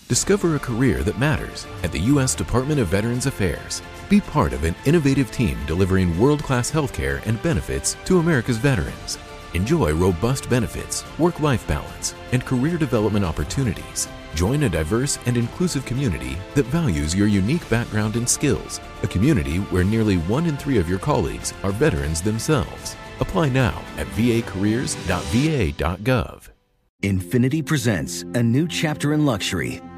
Discover 0.09 0.57
a 0.57 0.59
career 0.59 1.03
that 1.03 1.19
matters 1.19 1.67
at 1.83 1.93
the 1.93 2.01
U.S. 2.13 2.35
Department 2.35 2.81
of 2.81 2.89
Veterans 2.89 3.27
Affairs. 3.27 3.83
Be 4.09 4.23
part 4.23 4.55
of 4.55 4.65
an 4.65 4.75
innovative 4.87 5.31
team 5.31 5.59
delivering 5.67 6.19
world 6.19 6.43
class 6.43 6.71
healthcare 6.71 7.21
and 7.27 7.43
benefits 7.43 7.95
to 8.07 8.19
America's 8.19 8.57
veterans. 8.57 9.19
Enjoy 9.53 9.93
robust 9.93 10.49
benefits, 10.49 11.05
work 11.19 11.41
life 11.41 11.69
balance, 11.69 12.15
and 12.33 12.47
career 12.47 12.79
development 12.79 13.23
opportunities. 13.23 14.09
Join 14.35 14.63
a 14.63 14.69
diverse 14.71 15.19
and 15.27 15.37
inclusive 15.37 15.85
community 15.85 16.39
that 16.55 16.65
values 16.67 17.15
your 17.15 17.29
unique 17.29 17.69
background 17.69 18.17
and 18.17 18.27
skills, 18.27 18.81
a 19.03 19.09
community 19.09 19.59
where 19.59 19.85
nearly 19.85 20.17
one 20.17 20.47
in 20.47 20.57
three 20.57 20.79
of 20.79 20.89
your 20.89 21.01
colleagues 21.01 21.53
are 21.63 21.71
veterans 21.71 22.23
themselves. 22.23 22.97
Apply 23.21 23.51
now 23.51 23.79
at 23.99 24.07
vacareers.va.gov. 24.07 26.49
Infiniti 27.05 27.65
presents 27.65 28.23
a 28.35 28.43
new 28.43 28.67
chapter 28.67 29.13
in 29.13 29.25
luxury, 29.25 29.81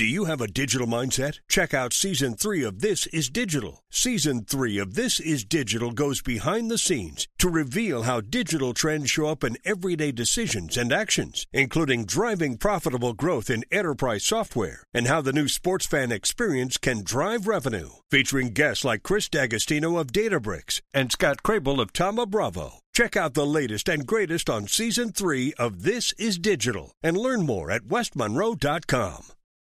Do 0.00 0.06
you 0.06 0.24
have 0.24 0.40
a 0.40 0.46
digital 0.46 0.86
mindset? 0.86 1.40
Check 1.46 1.74
out 1.74 1.92
season 1.92 2.32
three 2.32 2.64
of 2.64 2.80
This 2.80 3.06
is 3.08 3.28
Digital. 3.28 3.84
Season 3.90 4.46
three 4.46 4.78
of 4.78 4.94
This 4.94 5.20
is 5.20 5.44
Digital 5.44 5.90
goes 5.90 6.22
behind 6.22 6.70
the 6.70 6.78
scenes 6.78 7.28
to 7.38 7.50
reveal 7.50 8.04
how 8.04 8.22
digital 8.22 8.72
trends 8.72 9.10
show 9.10 9.26
up 9.26 9.44
in 9.44 9.58
everyday 9.62 10.10
decisions 10.10 10.78
and 10.78 10.90
actions, 10.90 11.46
including 11.52 12.06
driving 12.06 12.56
profitable 12.56 13.12
growth 13.12 13.50
in 13.50 13.62
enterprise 13.70 14.24
software 14.24 14.84
and 14.94 15.06
how 15.06 15.20
the 15.20 15.34
new 15.34 15.48
sports 15.48 15.84
fan 15.84 16.10
experience 16.10 16.78
can 16.78 17.04
drive 17.04 17.46
revenue. 17.46 17.90
Featuring 18.10 18.54
guests 18.54 18.86
like 18.86 19.02
Chris 19.02 19.28
D'Agostino 19.28 19.98
of 19.98 20.12
Databricks 20.12 20.80
and 20.94 21.12
Scott 21.12 21.42
Crabill 21.42 21.78
of 21.78 21.92
Thoma 21.92 22.24
Bravo. 22.24 22.78
Check 22.94 23.18
out 23.18 23.34
the 23.34 23.44
latest 23.44 23.86
and 23.86 24.06
greatest 24.06 24.48
on 24.48 24.66
season 24.66 25.12
three 25.12 25.52
of 25.58 25.82
This 25.82 26.14
is 26.14 26.38
Digital 26.38 26.90
and 27.02 27.18
learn 27.18 27.44
more 27.44 27.70
at 27.70 27.82
westmonroe.com. 27.82 29.24